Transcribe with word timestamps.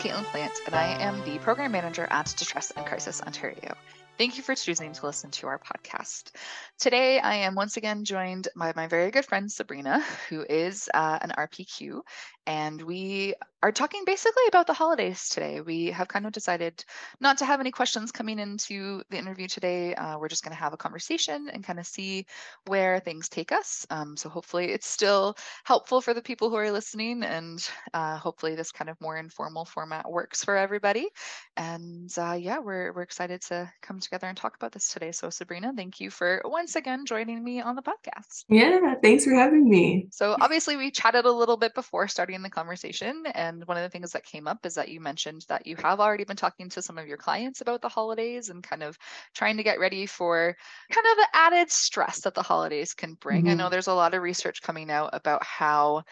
Caitlin 0.00 0.24
Plant, 0.24 0.62
and 0.64 0.74
I 0.74 1.02
am 1.02 1.22
the 1.26 1.38
Program 1.40 1.72
Manager 1.72 2.08
at 2.10 2.32
Distress 2.38 2.70
and 2.70 2.86
Crisis 2.86 3.20
Ontario. 3.20 3.74
Thank 4.18 4.36
you 4.36 4.42
for 4.42 4.54
choosing 4.54 4.92
to 4.92 5.06
listen 5.06 5.30
to 5.30 5.46
our 5.46 5.58
podcast. 5.58 6.32
Today, 6.78 7.18
I 7.20 7.36
am 7.36 7.54
once 7.54 7.78
again 7.78 8.04
joined 8.04 8.48
by 8.54 8.74
my 8.76 8.86
very 8.86 9.10
good 9.10 9.24
friend 9.24 9.50
Sabrina, 9.50 10.00
who 10.28 10.44
is 10.46 10.90
uh, 10.92 11.18
an 11.22 11.32
RPQ, 11.38 12.02
and 12.46 12.82
we 12.82 13.34
are 13.62 13.72
talking 13.72 14.02
basically 14.04 14.42
about 14.48 14.66
the 14.66 14.74
holidays 14.74 15.28
today. 15.28 15.60
We 15.60 15.86
have 15.86 16.08
kind 16.08 16.26
of 16.26 16.32
decided 16.32 16.84
not 17.20 17.38
to 17.38 17.44
have 17.46 17.60
any 17.60 17.70
questions 17.70 18.12
coming 18.12 18.38
into 18.38 19.02
the 19.10 19.18
interview 19.18 19.46
today. 19.46 19.94
Uh, 19.94 20.18
we're 20.18 20.28
just 20.28 20.42
going 20.42 20.54
to 20.56 20.62
have 20.62 20.72
a 20.72 20.78
conversation 20.78 21.48
and 21.52 21.64
kind 21.64 21.78
of 21.78 21.86
see 21.86 22.26
where 22.66 23.00
things 23.00 23.28
take 23.28 23.52
us. 23.52 23.86
Um, 23.90 24.16
so 24.16 24.28
hopefully, 24.28 24.72
it's 24.72 24.86
still 24.86 25.34
helpful 25.64 26.00
for 26.02 26.12
the 26.12 26.22
people 26.22 26.50
who 26.50 26.56
are 26.56 26.70
listening, 26.70 27.22
and 27.22 27.66
uh, 27.94 28.18
hopefully, 28.18 28.54
this 28.54 28.72
kind 28.72 28.90
of 28.90 29.00
more 29.00 29.16
informal 29.16 29.64
format 29.64 30.10
works 30.10 30.44
for 30.44 30.56
everybody. 30.56 31.08
And 31.56 32.10
uh, 32.18 32.36
yeah, 32.38 32.58
we're 32.58 32.92
we're 32.92 33.02
excited 33.02 33.40
to 33.42 33.72
come 33.80 34.00
together 34.10 34.26
and 34.26 34.36
talk 34.36 34.56
about 34.56 34.72
this 34.72 34.88
today. 34.88 35.12
So 35.12 35.30
Sabrina, 35.30 35.72
thank 35.74 36.00
you 36.00 36.10
for 36.10 36.42
once 36.44 36.74
again 36.74 37.06
joining 37.06 37.42
me 37.44 37.60
on 37.60 37.76
the 37.76 37.82
podcast. 37.82 38.44
Yeah, 38.48 38.94
thanks 39.00 39.24
for 39.24 39.32
having 39.32 39.68
me. 39.68 40.08
So 40.10 40.36
obviously, 40.40 40.76
we 40.76 40.90
chatted 40.90 41.26
a 41.26 41.32
little 41.32 41.56
bit 41.56 41.74
before 41.74 42.08
starting 42.08 42.42
the 42.42 42.50
conversation. 42.50 43.22
And 43.34 43.64
one 43.68 43.76
of 43.76 43.84
the 43.84 43.88
things 43.88 44.12
that 44.12 44.24
came 44.24 44.48
up 44.48 44.66
is 44.66 44.74
that 44.74 44.88
you 44.88 45.00
mentioned 45.00 45.46
that 45.48 45.66
you 45.66 45.76
have 45.76 46.00
already 46.00 46.24
been 46.24 46.36
talking 46.36 46.68
to 46.70 46.82
some 46.82 46.98
of 46.98 47.06
your 47.06 47.18
clients 47.18 47.60
about 47.60 47.82
the 47.82 47.88
holidays 47.88 48.48
and 48.48 48.64
kind 48.64 48.82
of 48.82 48.98
trying 49.32 49.56
to 49.58 49.62
get 49.62 49.78
ready 49.78 50.06
for 50.06 50.56
kind 50.90 51.06
of 51.12 51.16
the 51.16 51.28
added 51.32 51.70
stress 51.70 52.22
that 52.22 52.34
the 52.34 52.42
holidays 52.42 52.94
can 52.94 53.14
bring. 53.14 53.42
Mm-hmm. 53.42 53.50
I 53.50 53.54
know 53.54 53.70
there's 53.70 53.86
a 53.86 53.94
lot 53.94 54.14
of 54.14 54.22
research 54.22 54.60
coming 54.60 54.90
out 54.90 55.10
about 55.12 55.44
how 55.44 56.02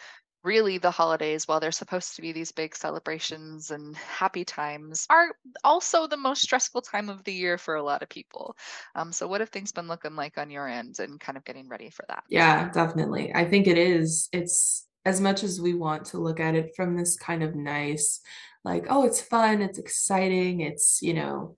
really 0.43 0.77
the 0.77 0.91
holidays 0.91 1.47
while 1.47 1.59
they're 1.59 1.71
supposed 1.71 2.15
to 2.15 2.21
be 2.21 2.31
these 2.31 2.51
big 2.51 2.75
celebrations 2.75 3.71
and 3.71 3.95
happy 3.97 4.45
times 4.45 5.05
are 5.09 5.35
also 5.63 6.07
the 6.07 6.17
most 6.17 6.41
stressful 6.41 6.81
time 6.81 7.09
of 7.09 7.23
the 7.23 7.33
year 7.33 7.57
for 7.57 7.75
a 7.75 7.83
lot 7.83 8.01
of 8.01 8.09
people. 8.09 8.55
Um, 8.95 9.11
so 9.11 9.27
what 9.27 9.41
have 9.41 9.49
things 9.49 9.71
been 9.71 9.87
looking 9.87 10.15
like 10.15 10.37
on 10.37 10.49
your 10.49 10.67
end 10.67 10.99
and 10.99 11.19
kind 11.19 11.37
of 11.37 11.43
getting 11.45 11.67
ready 11.67 11.89
for 11.89 12.05
that? 12.07 12.23
Yeah 12.29 12.69
definitely. 12.71 13.31
I 13.33 13.45
think 13.45 13.67
it 13.67 13.77
is 13.77 14.29
it's 14.31 14.87
as 15.05 15.21
much 15.21 15.43
as 15.43 15.61
we 15.61 15.73
want 15.73 16.05
to 16.05 16.17
look 16.17 16.39
at 16.39 16.55
it 16.55 16.73
from 16.75 16.95
this 16.95 17.15
kind 17.17 17.43
of 17.43 17.55
nice 17.55 18.21
like 18.63 18.85
oh 18.89 19.05
it's 19.05 19.21
fun 19.21 19.61
it's 19.61 19.79
exciting 19.79 20.59
it's 20.59 21.01
you 21.01 21.13
know 21.13 21.55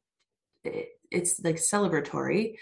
it, 0.64 0.90
it's 1.10 1.40
like 1.44 1.56
celebratory 1.56 2.54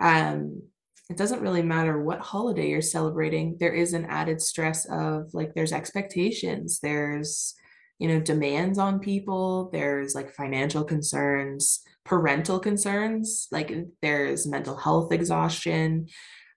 um 0.00 0.62
it 1.08 1.16
doesn't 1.16 1.40
really 1.40 1.62
matter 1.62 2.02
what 2.02 2.20
holiday 2.20 2.68
you're 2.68 2.82
celebrating 2.82 3.56
there 3.58 3.72
is 3.72 3.92
an 3.92 4.04
added 4.06 4.40
stress 4.40 4.84
of 4.90 5.32
like 5.32 5.54
there's 5.54 5.72
expectations 5.72 6.80
there's 6.80 7.54
you 7.98 8.08
know 8.08 8.20
demands 8.20 8.78
on 8.78 9.00
people 9.00 9.70
there's 9.72 10.14
like 10.14 10.34
financial 10.34 10.84
concerns 10.84 11.80
parental 12.04 12.58
concerns 12.58 13.48
like 13.50 13.72
there's 14.02 14.46
mental 14.46 14.76
health 14.76 15.12
exhaustion 15.12 16.06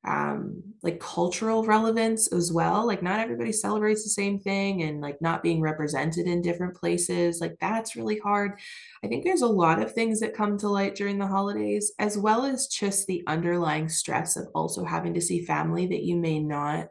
um, 0.04 0.64
like 0.82 1.00
cultural 1.00 1.64
relevance 1.64 2.32
as 2.34 2.52
well. 2.52 2.86
Like 2.88 3.04
not 3.04 3.20
everybody 3.20 3.52
celebrates 3.52 4.04
the 4.04 4.10
same 4.10 4.40
thing 4.40 4.82
and 4.84 5.00
like 5.00 5.22
not 5.22 5.44
being 5.44 5.62
represented 5.62 6.26
in 6.26 6.42
different 6.42 6.76
places. 6.76 7.40
Like 7.40 7.56
that's 7.60 7.96
really 7.96 8.18
hard. 8.18 8.60
I 9.04 9.08
think 9.08 9.24
there's 9.24 9.44
a 9.44 9.48
lot 9.48 9.82
of 9.82 9.94
things 9.94 10.20
that 10.22 10.34
come 10.34 10.58
to 10.58 10.70
light 10.70 10.96
during 10.96 11.20
the 11.20 11.28
holidays, 11.28 11.92
as 12.00 12.18
well 12.18 12.46
as 12.46 12.68
just 12.68 13.06
the 13.06 13.24
underlying 13.28 13.90
stress 13.90 14.38
of 14.38 14.48
also 14.56 14.84
having 14.84 15.14
to 15.14 15.22
see 15.22 15.46
family 15.46 15.86
that 15.88 16.04
you 16.04 16.16
may 16.16 16.40
not 16.40 16.88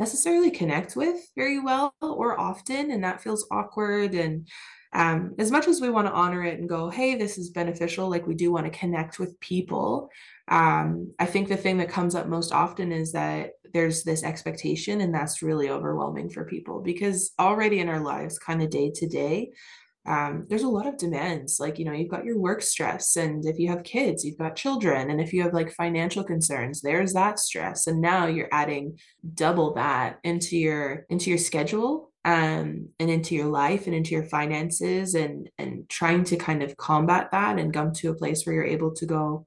necessarily 0.00 0.50
connect 0.50 0.96
with 0.96 1.16
very 1.36 1.60
well 1.60 1.94
or 2.00 2.40
often. 2.40 2.90
And 2.90 3.04
that 3.04 3.22
feels 3.22 3.46
awkward. 3.50 4.14
And 4.14 4.48
um, 4.94 5.34
as 5.38 5.50
much 5.50 5.66
as 5.66 5.80
we 5.80 5.90
want 5.90 6.06
to 6.06 6.12
honor 6.12 6.44
it 6.44 6.60
and 6.60 6.68
go, 6.68 6.88
hey, 6.88 7.16
this 7.16 7.36
is 7.36 7.50
beneficial, 7.50 8.08
like 8.08 8.26
we 8.26 8.34
do 8.34 8.52
want 8.52 8.64
to 8.64 8.78
connect 8.78 9.18
with 9.18 9.38
people. 9.40 10.08
Um, 10.48 11.12
I 11.18 11.26
think 11.26 11.48
the 11.48 11.56
thing 11.56 11.78
that 11.78 11.88
comes 11.88 12.14
up 12.14 12.28
most 12.28 12.52
often 12.52 12.92
is 12.92 13.12
that 13.12 13.50
there's 13.72 14.04
this 14.04 14.22
expectation, 14.22 15.00
and 15.00 15.12
that's 15.12 15.42
really 15.42 15.68
overwhelming 15.68 16.30
for 16.30 16.44
people 16.44 16.80
because 16.80 17.32
already 17.40 17.80
in 17.80 17.88
our 17.88 18.00
lives, 18.00 18.38
kind 18.38 18.62
of 18.62 18.70
day 18.70 18.92
to 18.94 19.08
day, 19.08 19.50
um, 20.06 20.46
there's 20.48 20.62
a 20.62 20.68
lot 20.68 20.86
of 20.86 20.98
demands. 20.98 21.58
Like, 21.58 21.78
you 21.78 21.84
know, 21.86 21.92
you've 21.92 22.10
got 22.10 22.24
your 22.24 22.38
work 22.38 22.62
stress, 22.62 23.16
and 23.16 23.44
if 23.46 23.58
you 23.58 23.68
have 23.70 23.82
kids, 23.82 24.24
you've 24.24 24.38
got 24.38 24.54
children, 24.54 25.10
and 25.10 25.20
if 25.20 25.32
you 25.32 25.42
have 25.42 25.54
like 25.54 25.72
financial 25.72 26.22
concerns, 26.22 26.82
there's 26.82 27.14
that 27.14 27.40
stress. 27.40 27.88
And 27.88 28.00
now 28.00 28.26
you're 28.26 28.48
adding 28.52 28.98
double 29.34 29.74
that 29.74 30.20
into 30.22 30.56
your 30.56 31.06
into 31.08 31.30
your 31.30 31.38
schedule 31.38 32.12
um, 32.24 32.88
and 32.98 33.10
into 33.10 33.34
your 33.34 33.48
life 33.48 33.86
and 33.86 33.94
into 33.94 34.10
your 34.10 34.24
finances 34.24 35.14
and 35.14 35.50
and 35.58 35.88
trying 35.88 36.24
to 36.24 36.36
kind 36.36 36.62
of 36.62 36.76
combat 36.76 37.30
that 37.32 37.58
and 37.58 37.74
come 37.74 37.92
to 37.92 38.10
a 38.10 38.14
place 38.14 38.44
where 38.44 38.54
you're 38.54 38.64
able 38.64 38.92
to 38.94 39.06
go 39.06 39.46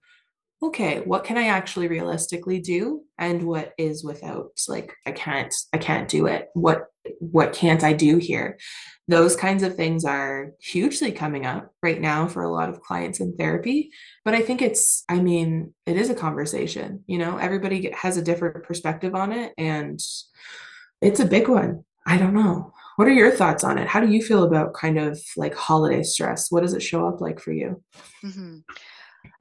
okay 0.61 1.01
what 1.01 1.23
can 1.23 1.37
i 1.37 1.47
actually 1.47 1.87
realistically 1.87 2.59
do? 2.59 3.03
And 3.19 3.43
what 3.43 3.73
is 3.77 4.03
without? 4.03 4.59
Like 4.67 4.93
i 5.05 5.11
can't 5.11 5.53
i 5.73 5.77
can't 5.77 6.07
do 6.09 6.27
it. 6.27 6.49
What 6.53 6.87
what 7.19 7.53
can't 7.53 7.83
i 7.83 7.93
do 7.93 8.17
here? 8.17 8.57
Those 9.07 9.35
kinds 9.35 9.63
of 9.63 9.75
things 9.75 10.03
are 10.03 10.51
hugely 10.59 11.11
coming 11.11 11.45
up 11.45 11.71
right 11.81 12.01
now 12.01 12.27
for 12.27 12.43
a 12.43 12.51
lot 12.51 12.69
of 12.69 12.81
clients 12.81 13.19
in 13.19 13.35
therapy. 13.37 13.91
But 14.25 14.33
i 14.33 14.41
think 14.41 14.61
it's 14.61 15.03
i 15.09 15.19
mean 15.19 15.73
it 15.85 15.97
is 15.97 16.09
a 16.09 16.15
conversation 16.15 17.03
you 17.07 17.17
know? 17.17 17.37
Everybody 17.37 17.91
has 17.91 18.17
a 18.17 18.23
different 18.23 18.63
perspective 18.63 19.15
on 19.15 19.31
it 19.31 19.53
and 19.57 19.99
it's 21.01 21.19
a 21.19 21.25
big 21.25 21.47
one 21.47 21.83
I 22.07 22.17
don't 22.17 22.33
know. 22.33 22.73
What 22.95 23.07
are 23.07 23.13
your 23.13 23.31
thoughts 23.31 23.63
on 23.63 23.77
it? 23.77 23.87
How 23.87 23.99
do 23.99 24.07
you 24.07 24.23
feel 24.23 24.43
about 24.43 24.73
kind 24.73 24.97
of 24.97 25.21
like 25.35 25.53
holiday 25.53 26.01
stress? 26.03 26.49
What 26.49 26.63
does 26.63 26.73
it 26.73 26.81
show 26.81 27.07
up 27.07 27.21
like 27.21 27.39
for 27.39 27.51
you? 27.51 27.83
Mm-hmm. 28.23 28.59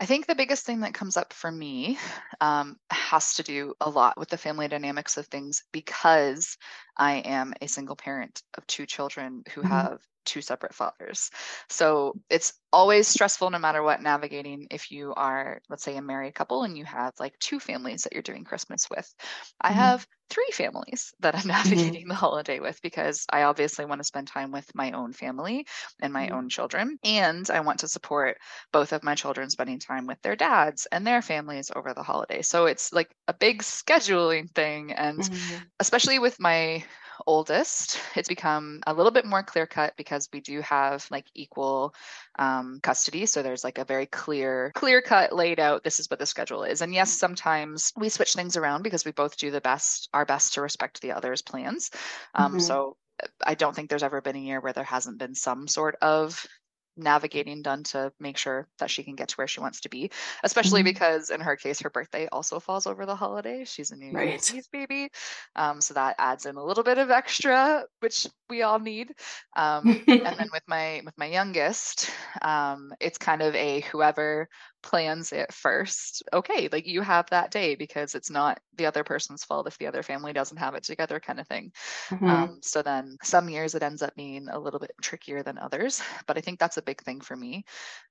I 0.00 0.04
think 0.04 0.26
the 0.26 0.34
biggest 0.34 0.66
thing 0.66 0.80
that 0.80 0.92
comes 0.92 1.16
up 1.16 1.32
for 1.32 1.50
me 1.50 1.96
um, 2.40 2.76
has 2.90 3.34
to 3.34 3.44
do 3.44 3.72
a 3.80 3.88
lot 3.88 4.18
with 4.18 4.28
the 4.28 4.36
family 4.36 4.66
dynamics 4.68 5.16
of 5.16 5.26
things 5.28 5.62
because 5.72 6.58
I 6.96 7.18
am 7.18 7.54
a 7.62 7.68
single 7.68 7.96
parent 7.96 8.42
of 8.58 8.66
two 8.66 8.84
children 8.84 9.44
who 9.54 9.62
mm-hmm. 9.62 9.70
have 9.70 10.00
two 10.26 10.42
separate 10.42 10.74
fathers. 10.74 11.30
So 11.68 12.14
it's 12.28 12.52
always 12.72 13.08
stressful 13.08 13.48
no 13.48 13.58
matter 13.58 13.82
what 13.82 14.02
navigating 14.02 14.66
if 14.70 14.90
you 14.90 15.14
are, 15.16 15.62
let's 15.70 15.82
say, 15.82 15.96
a 15.96 16.02
married 16.02 16.34
couple 16.34 16.64
and 16.64 16.76
you 16.76 16.84
have 16.84 17.14
like 17.18 17.38
two 17.38 17.58
families 17.58 18.02
that 18.02 18.12
you're 18.12 18.22
doing 18.22 18.44
Christmas 18.44 18.90
with. 18.90 19.14
I 19.60 19.70
mm-hmm. 19.70 19.78
have 19.78 20.06
three 20.28 20.50
families 20.52 21.14
that 21.20 21.34
I'm 21.34 21.40
mm-hmm. 21.42 21.48
navigating 21.48 22.02
mm-hmm. 22.02 22.08
the 22.08 22.14
holiday 22.14 22.60
with 22.60 22.80
because 22.82 23.24
I 23.30 23.44
obviously 23.44 23.84
want 23.84 24.00
to 24.00 24.04
spend 24.04 24.28
time 24.28 24.52
with 24.52 24.70
my 24.74 24.90
own 24.92 25.12
family 25.12 25.66
and 26.02 26.12
my 26.12 26.26
mm-hmm. 26.26 26.34
own 26.34 26.48
children. 26.48 26.98
And 27.04 27.48
I 27.48 27.60
want 27.60 27.80
to 27.80 27.88
support 27.88 28.36
both 28.72 28.92
of 28.92 29.02
my 29.02 29.14
children 29.14 29.48
spending 29.48 29.78
time 29.78 30.06
with 30.06 30.20
their 30.22 30.36
dads 30.36 30.86
and 30.92 31.06
their 31.06 31.22
families 31.22 31.70
over 31.74 31.94
the 31.94 32.02
holiday. 32.02 32.42
So 32.42 32.66
it's 32.66 32.92
like 32.92 33.10
a 33.28 33.32
big 33.32 33.62
scheduling 33.62 34.50
thing. 34.54 34.92
And 34.92 35.20
mm-hmm. 35.20 35.62
especially 35.80 36.18
with 36.18 36.38
my 36.40 36.84
oldest, 37.26 37.98
it's 38.14 38.28
become 38.28 38.80
a 38.86 38.94
little 38.94 39.12
bit 39.12 39.24
more 39.24 39.42
clear 39.42 39.66
cut 39.66 39.94
because 39.96 40.28
we 40.32 40.40
do 40.40 40.60
have 40.60 41.06
like 41.10 41.26
equal 41.34 41.94
um, 42.38 42.80
custody. 42.82 43.26
So 43.26 43.42
there's 43.42 43.64
like 43.64 43.78
a 43.78 43.84
very 43.84 44.06
clear, 44.06 44.72
clear 44.74 45.00
cut 45.00 45.32
laid 45.32 45.60
out. 45.60 45.84
This 45.84 46.00
is 46.00 46.10
what 46.10 46.18
the 46.18 46.26
schedule 46.26 46.64
is. 46.64 46.82
And 46.82 46.92
yes, 46.92 47.12
sometimes 47.12 47.92
we 47.96 48.08
switch 48.08 48.34
things 48.34 48.56
around 48.56 48.82
because 48.82 49.04
we 49.04 49.12
both 49.12 49.36
do 49.36 49.50
the 49.50 49.60
best, 49.60 50.08
our 50.12 50.24
best 50.24 50.54
to 50.54 50.60
respect 50.60 51.00
the 51.00 51.12
other's 51.12 51.42
plans. 51.42 51.90
Um, 52.34 52.52
mm-hmm. 52.52 52.60
So 52.60 52.96
I 53.44 53.54
don't 53.54 53.74
think 53.74 53.88
there's 53.88 54.02
ever 54.02 54.20
been 54.20 54.36
a 54.36 54.40
year 54.40 54.60
where 54.60 54.72
there 54.72 54.84
hasn't 54.84 55.18
been 55.18 55.34
some 55.34 55.68
sort 55.68 55.96
of 56.02 56.46
navigating 56.96 57.62
done 57.62 57.82
to 57.82 58.12
make 58.20 58.36
sure 58.36 58.66
that 58.78 58.90
she 58.90 59.02
can 59.02 59.14
get 59.14 59.28
to 59.28 59.34
where 59.36 59.46
she 59.46 59.60
wants 59.60 59.80
to 59.80 59.88
be 59.88 60.10
especially 60.44 60.80
mm-hmm. 60.80 60.88
because 60.88 61.30
in 61.30 61.40
her 61.40 61.56
case 61.56 61.80
her 61.80 61.90
birthday 61.90 62.28
also 62.32 62.58
falls 62.58 62.86
over 62.86 63.06
the 63.06 63.14
holiday 63.14 63.64
she's 63.64 63.90
a 63.90 63.96
new 63.96 64.12
right. 64.12 64.52
year's 64.52 64.68
baby 64.68 65.10
um, 65.56 65.80
so 65.80 65.94
that 65.94 66.14
adds 66.18 66.46
in 66.46 66.56
a 66.56 66.64
little 66.64 66.84
bit 66.84 66.98
of 66.98 67.10
extra 67.10 67.84
which 68.00 68.26
we 68.48 68.62
all 68.62 68.78
need 68.78 69.12
um, 69.56 70.02
and 70.06 70.22
then 70.22 70.48
with 70.52 70.62
my 70.66 71.02
with 71.04 71.16
my 71.18 71.26
youngest 71.26 72.10
um, 72.42 72.92
it's 73.00 73.18
kind 73.18 73.42
of 73.42 73.54
a 73.54 73.80
whoever 73.92 74.48
plans 74.86 75.32
it 75.32 75.52
first 75.52 76.22
okay 76.32 76.68
like 76.70 76.86
you 76.86 77.02
have 77.02 77.28
that 77.30 77.50
day 77.50 77.74
because 77.74 78.14
it's 78.14 78.30
not 78.30 78.60
the 78.76 78.86
other 78.86 79.02
person's 79.02 79.42
fault 79.42 79.66
if 79.66 79.76
the 79.78 79.86
other 79.88 80.00
family 80.00 80.32
doesn't 80.32 80.58
have 80.58 80.76
it 80.76 80.84
together 80.84 81.18
kind 81.18 81.40
of 81.40 81.48
thing 81.48 81.72
mm-hmm. 82.08 82.28
um, 82.28 82.58
so 82.62 82.82
then 82.82 83.16
some 83.20 83.48
years 83.48 83.74
it 83.74 83.82
ends 83.82 84.00
up 84.00 84.14
being 84.14 84.46
a 84.48 84.56
little 84.56 84.78
bit 84.78 84.92
trickier 85.02 85.42
than 85.42 85.58
others 85.58 86.00
but 86.28 86.38
i 86.38 86.40
think 86.40 86.60
that's 86.60 86.76
a 86.76 86.82
big 86.82 87.02
thing 87.02 87.20
for 87.20 87.34
me 87.34 87.64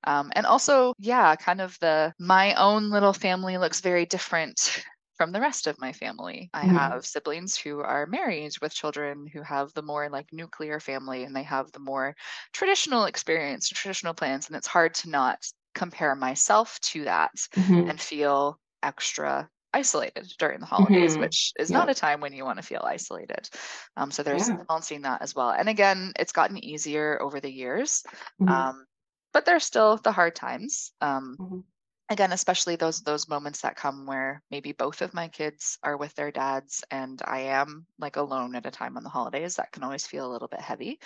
um, 0.04 0.30
and 0.36 0.46
also 0.46 0.94
yeah 1.00 1.34
kind 1.38 1.62
of 1.62 1.78
the 1.80 2.14
my 2.20 2.54
own 2.56 2.90
little 2.90 3.14
family 3.14 3.58
looks 3.58 3.80
very 3.80 4.06
different 4.06 4.84
from 5.16 5.32
the 5.32 5.40
rest 5.40 5.66
of 5.66 5.80
my 5.80 5.94
family. 5.94 6.50
I 6.54 6.66
mm-hmm. 6.66 6.76
have 6.76 7.06
siblings 7.06 7.56
who 7.56 7.80
are 7.80 8.06
married 8.06 8.52
with 8.62 8.74
children 8.74 9.26
who 9.32 9.42
have 9.44 9.74
the 9.74 9.82
more 9.82 10.10
like 10.10 10.28
nuclear 10.34 10.82
family 10.82 11.24
and 11.24 11.34
they 11.34 11.44
have 11.44 11.72
the 11.72 11.80
more 11.80 12.18
traditional 12.52 13.06
experience, 13.06 13.70
traditional 13.70 14.14
plans. 14.14 14.48
And 14.48 14.58
it's 14.58 14.68
hard 14.68 14.94
to 14.96 15.10
not 15.10 15.38
compare 15.76 16.16
myself 16.16 16.80
to 16.80 17.04
that 17.04 17.32
mm-hmm. 17.56 17.90
and 17.90 18.02
feel 18.02 18.58
extra 18.82 19.48
isolated 19.76 20.34
during 20.40 20.62
the 20.62 20.66
holidays, 20.66 21.12
mm-hmm. 21.12 21.22
which 21.22 21.52
is 21.60 21.70
yeah. 21.70 21.78
not 21.78 21.90
a 21.90 21.94
time 21.94 22.22
when 22.22 22.34
you 22.34 22.46
want 22.46 22.58
to 22.58 22.66
feel 22.66 22.82
isolated. 22.84 23.50
Um, 23.98 24.10
so 24.10 24.24
there's 24.24 24.48
yeah. 24.48 24.58
balancing 24.68 25.02
that 25.02 25.22
as 25.22 25.36
well. 25.36 25.52
And 25.52 25.68
again, 25.68 26.14
it's 26.18 26.32
gotten 26.32 26.64
easier 26.64 27.22
over 27.22 27.42
the 27.42 27.52
years, 27.52 28.02
mm-hmm. 28.42 28.52
um, 28.52 28.86
but 29.34 29.46
there's 29.46 29.66
still 29.66 29.98
the 29.98 30.14
hard 30.14 30.34
times. 30.34 30.94
Um, 31.02 31.36
mm-hmm. 31.40 31.60
Again, 32.08 32.32
especially 32.32 32.76
those 32.76 33.02
those 33.02 33.28
moments 33.28 33.62
that 33.62 33.76
come 33.76 34.06
where 34.06 34.44
maybe 34.52 34.74
both 34.74 35.02
of 35.02 35.16
my 35.16 35.28
kids 35.28 35.80
are 35.82 35.98
with 35.98 36.14
their 36.14 36.32
dads 36.32 36.84
and 36.92 37.20
I 37.26 37.40
am 37.40 37.88
like 37.98 38.16
alone 38.16 38.56
at 38.56 38.68
a 38.68 38.72
time 38.72 38.96
on 38.96 39.04
the 39.04 39.10
holidays. 39.10 39.56
That 39.56 39.72
can 39.72 39.82
always 39.82 40.06
feel 40.06 40.30
a 40.30 40.32
little 40.32 40.48
bit 40.48 40.62
heavy. 40.62 41.00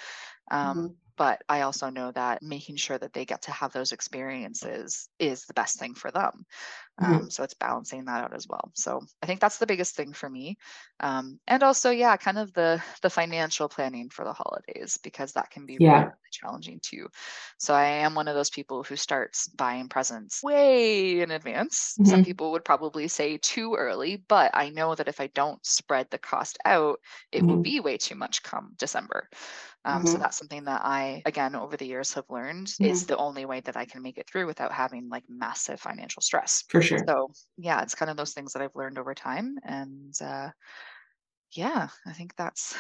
Um, 0.52 0.78
mm-hmm 0.78 0.88
but 1.20 1.44
I 1.50 1.62
also 1.62 1.90
know 1.90 2.12
that 2.14 2.42
making 2.42 2.78
sure 2.78 2.98
that 2.98 3.12
they 3.12 3.26
get 3.26 3.42
to 3.44 3.52
have 3.52 3.74
those 3.74 3.92
experiences 3.92 5.10
is 5.20 5.46
the 5.46 5.54
best 5.54 5.78
thing 5.78 5.94
for 5.94 6.12
them. 6.12 6.46
Mm-hmm. 7.02 7.14
Um, 7.14 7.30
so 7.30 7.44
it's 7.44 7.54
balancing 7.54 8.06
that 8.06 8.24
out 8.24 8.36
as 8.36 8.48
well. 8.48 8.72
So 8.76 9.02
I 9.22 9.26
think 9.26 9.40
that's 9.40 9.58
the 9.58 9.68
biggest 9.68 9.96
thing 9.96 10.14
for 10.14 10.30
me, 10.30 10.58
um, 11.00 11.40
and 11.48 11.64
also 11.64 11.92
yeah, 11.92 12.18
kind 12.18 12.38
of 12.38 12.54
the 12.54 12.82
the 13.02 13.10
financial 13.10 13.70
planning 13.70 14.10
for 14.10 14.26
the 14.26 14.34
holidays 14.34 15.00
because 15.02 15.34
that 15.34 15.50
can 15.50 15.66
be 15.66 15.78
yeah. 15.80 16.00
really 16.00 16.12
challenging 16.32 16.80
too. 16.82 17.08
So 17.58 17.74
I 17.74 17.86
am 17.86 18.16
one 18.16 18.28
of 18.28 18.36
those 18.36 18.50
people 18.50 18.84
who 18.84 18.96
starts 18.96 19.48
buying 19.48 19.88
presents 19.88 20.44
way 20.44 21.22
in 21.22 21.32
advance. 21.32 21.96
Mm-hmm. 22.00 22.10
Some 22.10 22.26
people 22.26 22.52
would 22.52 22.66
probably 22.66 23.08
say 23.08 23.38
too 23.38 23.76
early, 23.76 24.24
but 24.28 24.52
I 24.54 24.70
know 24.70 24.96
that 24.96 25.08
if 25.08 25.22
I 25.22 25.28
don't 25.28 25.64
spread 25.66 26.08
the 26.10 26.18
cost 26.18 26.58
out, 26.66 27.00
it 27.32 27.40
mm-hmm. 27.40 27.48
will 27.48 27.62
be 27.62 27.80
way 27.80 27.98
too 27.98 28.16
much 28.16 28.44
come 28.44 28.74
December. 28.78 29.30
Um, 29.86 30.04
mm-hmm. 30.04 30.12
So 30.12 30.18
that's 30.18 30.38
something 30.38 30.66
that 30.66 30.82
I, 30.84 31.22
again, 31.26 31.56
over 31.56 31.78
the 31.78 31.86
years 31.86 32.14
have 32.14 32.30
learned 32.30 32.68
mm-hmm. 32.68 32.86
is 32.86 33.06
the 33.06 33.18
only 33.18 33.46
way 33.46 33.62
that 33.62 33.78
I 33.78 33.86
can 33.86 34.02
make 34.02 34.18
it 34.18 34.28
through 34.28 34.46
without 34.46 34.72
having 34.72 35.10
like 35.10 35.24
massive 35.30 35.80
financial 35.80 36.22
stress. 36.22 36.66
For 36.68 36.82
sure. 36.82 36.89
So 36.98 37.32
yeah, 37.58 37.82
it's 37.82 37.96
kind 37.96 38.10
of 38.10 38.18
those 38.18 38.34
things 38.34 38.54
that 38.54 38.62
I've 38.62 38.76
learned 38.76 38.98
over 38.98 39.14
time. 39.14 39.58
And 39.64 40.14
uh, 40.22 40.50
yeah, 41.52 41.90
I 42.06 42.14
think 42.14 42.36
that's 42.36 42.76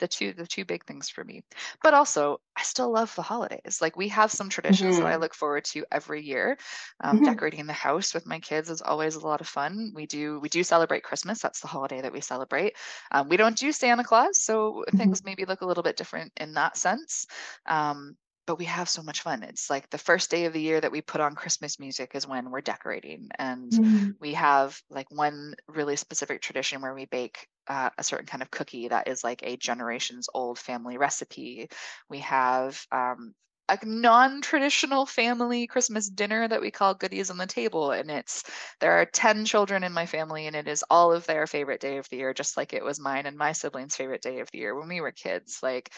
the 0.00 0.08
two 0.08 0.32
the 0.32 0.46
two 0.46 0.64
big 0.64 0.84
things 0.84 1.08
for 1.08 1.22
me 1.22 1.42
but 1.82 1.94
also 1.94 2.40
i 2.56 2.62
still 2.62 2.90
love 2.90 3.14
the 3.14 3.22
holidays 3.22 3.78
like 3.80 3.96
we 3.96 4.08
have 4.08 4.32
some 4.32 4.48
traditions 4.48 4.94
mm-hmm. 4.94 5.04
that 5.04 5.08
i 5.08 5.12
mm-hmm. 5.12 5.22
look 5.22 5.34
forward 5.34 5.64
to 5.64 5.84
every 5.92 6.22
year 6.24 6.58
um, 7.04 7.16
mm-hmm. 7.16 7.26
decorating 7.26 7.66
the 7.66 7.72
house 7.72 8.12
with 8.12 8.26
my 8.26 8.40
kids 8.40 8.70
is 8.70 8.82
always 8.82 9.14
a 9.14 9.20
lot 9.20 9.40
of 9.40 9.46
fun 9.46 9.92
we 9.94 10.06
do 10.06 10.40
we 10.40 10.48
do 10.48 10.64
celebrate 10.64 11.04
christmas 11.04 11.40
that's 11.40 11.60
the 11.60 11.68
holiday 11.68 12.00
that 12.00 12.12
we 12.12 12.20
celebrate 12.20 12.74
um, 13.12 13.28
we 13.28 13.36
don't 13.36 13.58
do 13.58 13.70
santa 13.70 14.02
claus 14.02 14.42
so 14.42 14.72
mm-hmm. 14.88 14.96
things 14.96 15.22
maybe 15.24 15.44
look 15.44 15.60
a 15.60 15.66
little 15.66 15.82
bit 15.82 15.96
different 15.96 16.32
in 16.38 16.54
that 16.54 16.76
sense 16.76 17.26
um, 17.66 18.16
but 18.50 18.58
we 18.58 18.64
have 18.64 18.88
so 18.88 19.00
much 19.00 19.20
fun. 19.20 19.44
It's 19.44 19.70
like 19.70 19.88
the 19.90 19.96
first 19.96 20.28
day 20.28 20.46
of 20.46 20.52
the 20.52 20.60
year 20.60 20.80
that 20.80 20.90
we 20.90 21.02
put 21.02 21.20
on 21.20 21.36
Christmas 21.36 21.78
music 21.78 22.16
is 22.16 22.26
when 22.26 22.50
we're 22.50 22.60
decorating. 22.60 23.28
And 23.38 23.70
mm-hmm. 23.70 24.08
we 24.18 24.34
have 24.34 24.76
like 24.90 25.08
one 25.08 25.54
really 25.68 25.94
specific 25.94 26.42
tradition 26.42 26.82
where 26.82 26.92
we 26.92 27.04
bake 27.04 27.46
uh, 27.68 27.90
a 27.96 28.02
certain 28.02 28.26
kind 28.26 28.42
of 28.42 28.50
cookie 28.50 28.88
that 28.88 29.06
is 29.06 29.22
like 29.22 29.44
a 29.44 29.56
generations 29.56 30.28
old 30.34 30.58
family 30.58 30.98
recipe. 30.98 31.68
We 32.08 32.18
have 32.18 32.84
um, 32.90 33.34
a 33.70 33.78
non-traditional 33.84 35.06
family 35.06 35.68
Christmas 35.68 36.08
dinner 36.08 36.48
that 36.48 36.60
we 36.60 36.72
call 36.72 36.94
goodies 36.94 37.30
on 37.30 37.38
the 37.38 37.46
table 37.46 37.92
and 37.92 38.10
it's 38.10 38.42
there 38.80 39.00
are 39.00 39.04
10 39.04 39.44
children 39.44 39.84
in 39.84 39.92
my 39.92 40.06
family 40.06 40.48
and 40.48 40.56
it 40.56 40.66
is 40.66 40.84
all 40.90 41.12
of 41.12 41.24
their 41.26 41.46
favorite 41.46 41.80
day 41.80 41.98
of 41.98 42.08
the 42.08 42.16
year 42.16 42.34
just 42.34 42.56
like 42.56 42.72
it 42.72 42.84
was 42.84 42.98
mine 42.98 43.26
and 43.26 43.36
my 43.36 43.52
siblings 43.52 43.94
favorite 43.94 44.22
day 44.22 44.40
of 44.40 44.50
the 44.50 44.58
year 44.58 44.76
when 44.76 44.88
we 44.88 45.00
were 45.00 45.12
kids 45.12 45.60
like 45.62 45.92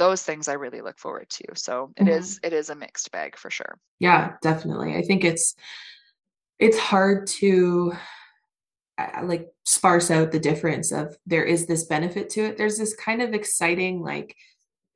those 0.00 0.22
things 0.22 0.48
I 0.48 0.54
really 0.54 0.80
look 0.80 0.98
forward 0.98 1.28
to. 1.28 1.44
So 1.54 1.92
it 1.96 2.04
mm-hmm. 2.04 2.08
is 2.08 2.40
it 2.42 2.54
is 2.54 2.70
a 2.70 2.74
mixed 2.74 3.12
bag 3.12 3.36
for 3.36 3.50
sure. 3.50 3.78
Yeah, 3.98 4.32
definitely. 4.42 4.96
I 4.96 5.02
think 5.02 5.24
it's 5.24 5.54
it's 6.58 6.78
hard 6.78 7.26
to 7.40 7.92
uh, 8.96 9.20
like 9.24 9.48
sparse 9.66 10.10
out 10.10 10.32
the 10.32 10.40
difference 10.40 10.90
of 10.90 11.14
there 11.26 11.44
is 11.44 11.66
this 11.66 11.84
benefit 11.84 12.30
to 12.30 12.46
it. 12.46 12.56
There's 12.56 12.78
this 12.78 12.96
kind 12.96 13.20
of 13.20 13.34
exciting 13.34 14.02
like 14.02 14.34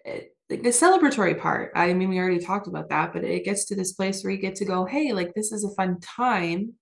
it, 0.06 0.08
eh, 0.08 0.26
like 0.48 0.62
the 0.62 0.70
celebratory 0.70 1.38
part. 1.38 1.72
I 1.74 1.92
mean, 1.92 2.08
we 2.08 2.18
already 2.18 2.38
talked 2.38 2.66
about 2.66 2.88
that, 2.88 3.12
but 3.12 3.24
it 3.24 3.44
gets 3.44 3.66
to 3.66 3.74
this 3.74 3.92
place 3.92 4.24
where 4.24 4.32
you 4.32 4.38
get 4.38 4.54
to 4.56 4.64
go, 4.64 4.86
hey, 4.86 5.12
like 5.12 5.34
this 5.34 5.52
is 5.52 5.64
a 5.64 5.74
fun 5.74 6.00
time. 6.00 6.74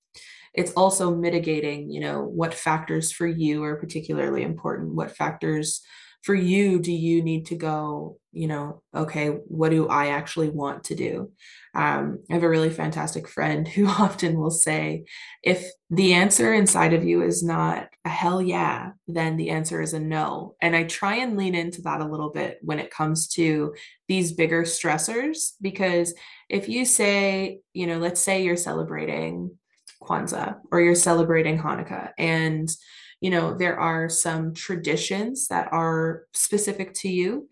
It's 0.54 0.72
also 0.72 1.14
mitigating, 1.14 1.90
you 1.90 2.00
know, 2.00 2.22
what 2.22 2.54
factors 2.54 3.10
for 3.10 3.26
you 3.26 3.64
are 3.64 3.76
particularly 3.76 4.42
important, 4.42 4.94
what 4.94 5.16
factors 5.16 5.80
for 6.22 6.34
you 6.34 6.78
do 6.78 6.92
you 6.92 7.22
need 7.22 7.46
to 7.46 7.56
go 7.56 8.16
you 8.32 8.46
know 8.46 8.82
okay 8.94 9.28
what 9.28 9.70
do 9.70 9.88
i 9.88 10.08
actually 10.08 10.48
want 10.48 10.84
to 10.84 10.94
do? 10.94 11.30
Um, 11.74 12.20
i 12.30 12.34
have 12.34 12.42
a 12.42 12.48
really 12.48 12.70
fantastic 12.70 13.28
friend 13.28 13.66
who 13.74 13.86
often 13.86 14.38
will 14.38 14.50
say 14.50 15.04
if 15.42 15.66
the 15.90 16.14
answer 16.14 16.54
inside 16.54 16.94
of 16.94 17.04
you 17.04 17.22
is 17.22 17.42
not 17.42 17.88
a 18.04 18.08
hell 18.08 18.40
yeah 18.40 18.92
then 19.06 19.36
the 19.36 19.50
answer 19.50 19.82
is 19.82 19.92
a 19.92 20.00
no. 20.00 20.54
And 20.62 20.74
i 20.74 20.84
try 20.84 21.16
and 21.16 21.36
lean 21.36 21.54
into 21.54 21.82
that 21.82 22.00
a 22.00 22.06
little 22.06 22.30
bit 22.30 22.58
when 22.62 22.78
it 22.78 22.90
comes 22.90 23.28
to 23.28 23.74
these 24.08 24.32
bigger 24.32 24.62
stressors 24.62 25.52
because 25.60 26.14
if 26.48 26.68
you 26.68 26.84
say 26.84 27.60
you 27.72 27.86
know 27.86 27.98
let's 27.98 28.20
say 28.20 28.44
you're 28.44 28.56
celebrating 28.56 29.56
kwanzaa 30.02 30.58
or 30.70 30.80
you're 30.80 30.94
celebrating 30.94 31.58
hanukkah 31.58 32.10
and 32.18 32.70
you 33.22 33.30
know 33.30 33.54
there 33.54 33.78
are 33.78 34.08
some 34.08 34.52
traditions 34.52 35.48
that 35.48 35.72
are 35.72 36.24
specific 36.34 36.92
to 36.92 37.08
you 37.08 37.48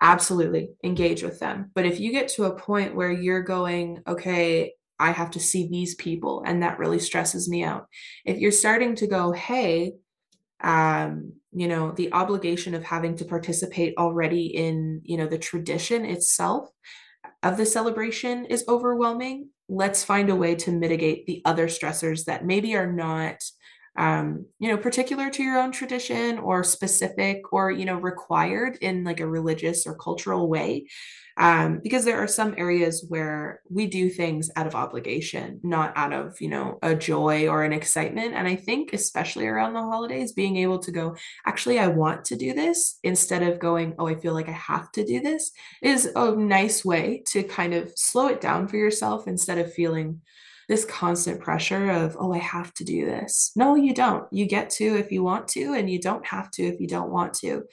absolutely 0.00 0.70
engage 0.84 1.22
with 1.22 1.40
them. 1.40 1.70
But 1.74 1.86
if 1.86 1.98
you 1.98 2.12
get 2.12 2.28
to 2.28 2.44
a 2.44 2.58
point 2.58 2.94
where 2.94 3.12
you're 3.12 3.42
going 3.42 4.02
okay 4.06 4.72
i 5.00 5.10
have 5.10 5.32
to 5.32 5.40
see 5.40 5.66
these 5.66 5.96
people 5.96 6.44
and 6.46 6.62
that 6.62 6.78
really 6.78 7.00
stresses 7.00 7.48
me 7.48 7.64
out. 7.64 7.86
If 8.24 8.38
you're 8.38 8.52
starting 8.52 8.94
to 8.96 9.06
go 9.06 9.32
hey 9.32 9.94
um 10.62 11.32
you 11.52 11.68
know 11.68 11.90
the 11.92 12.12
obligation 12.12 12.74
of 12.74 12.84
having 12.84 13.16
to 13.16 13.24
participate 13.24 13.94
already 13.98 14.46
in 14.46 15.00
you 15.04 15.16
know 15.18 15.26
the 15.26 15.38
tradition 15.38 16.04
itself 16.04 16.68
of 17.42 17.56
the 17.56 17.66
celebration 17.66 18.44
is 18.46 18.64
overwhelming 18.68 19.48
let's 19.68 20.04
find 20.04 20.30
a 20.30 20.36
way 20.36 20.54
to 20.54 20.70
mitigate 20.70 21.26
the 21.26 21.42
other 21.44 21.66
stressors 21.66 22.24
that 22.26 22.44
maybe 22.44 22.76
are 22.76 22.92
not 22.92 23.36
um, 23.96 24.46
you 24.58 24.68
know, 24.68 24.76
particular 24.76 25.30
to 25.30 25.42
your 25.42 25.58
own 25.58 25.72
tradition 25.72 26.38
or 26.38 26.64
specific 26.64 27.52
or, 27.52 27.70
you 27.70 27.84
know, 27.84 27.96
required 27.96 28.78
in 28.80 29.04
like 29.04 29.20
a 29.20 29.26
religious 29.26 29.86
or 29.86 29.94
cultural 29.94 30.48
way. 30.48 30.86
Um, 31.36 31.80
because 31.82 32.04
there 32.04 32.22
are 32.22 32.28
some 32.28 32.54
areas 32.56 33.04
where 33.08 33.60
we 33.68 33.86
do 33.86 34.08
things 34.08 34.52
out 34.54 34.68
of 34.68 34.76
obligation, 34.76 35.58
not 35.64 35.92
out 35.96 36.12
of, 36.12 36.40
you 36.40 36.48
know, 36.48 36.78
a 36.80 36.94
joy 36.94 37.48
or 37.48 37.64
an 37.64 37.72
excitement. 37.72 38.34
And 38.34 38.46
I 38.46 38.54
think, 38.54 38.92
especially 38.92 39.48
around 39.48 39.72
the 39.72 39.82
holidays, 39.82 40.32
being 40.32 40.56
able 40.58 40.78
to 40.78 40.92
go, 40.92 41.16
actually, 41.44 41.80
I 41.80 41.88
want 41.88 42.24
to 42.26 42.36
do 42.36 42.54
this 42.54 43.00
instead 43.02 43.42
of 43.42 43.58
going, 43.58 43.94
oh, 43.98 44.06
I 44.06 44.14
feel 44.14 44.32
like 44.32 44.48
I 44.48 44.52
have 44.52 44.92
to 44.92 45.04
do 45.04 45.20
this 45.20 45.50
is 45.82 46.08
a 46.14 46.30
nice 46.36 46.84
way 46.84 47.24
to 47.30 47.42
kind 47.42 47.74
of 47.74 47.92
slow 47.96 48.28
it 48.28 48.40
down 48.40 48.68
for 48.68 48.76
yourself 48.76 49.26
instead 49.26 49.58
of 49.58 49.72
feeling 49.72 50.20
this 50.68 50.84
constant 50.84 51.40
pressure 51.40 51.90
of, 51.90 52.16
oh, 52.18 52.32
I 52.32 52.38
have 52.38 52.72
to 52.74 52.84
do 52.84 53.04
this. 53.04 53.52
No, 53.56 53.74
you 53.74 53.94
don't. 53.94 54.26
You 54.32 54.46
get 54.46 54.70
to 54.70 54.96
if 54.96 55.12
you 55.12 55.22
want 55.22 55.48
to, 55.48 55.74
and 55.74 55.90
you 55.90 56.00
don't 56.00 56.26
have 56.26 56.50
to 56.52 56.62
if 56.62 56.80
you 56.80 56.88
don't 56.88 57.10
want 57.10 57.34
to. 57.34 57.64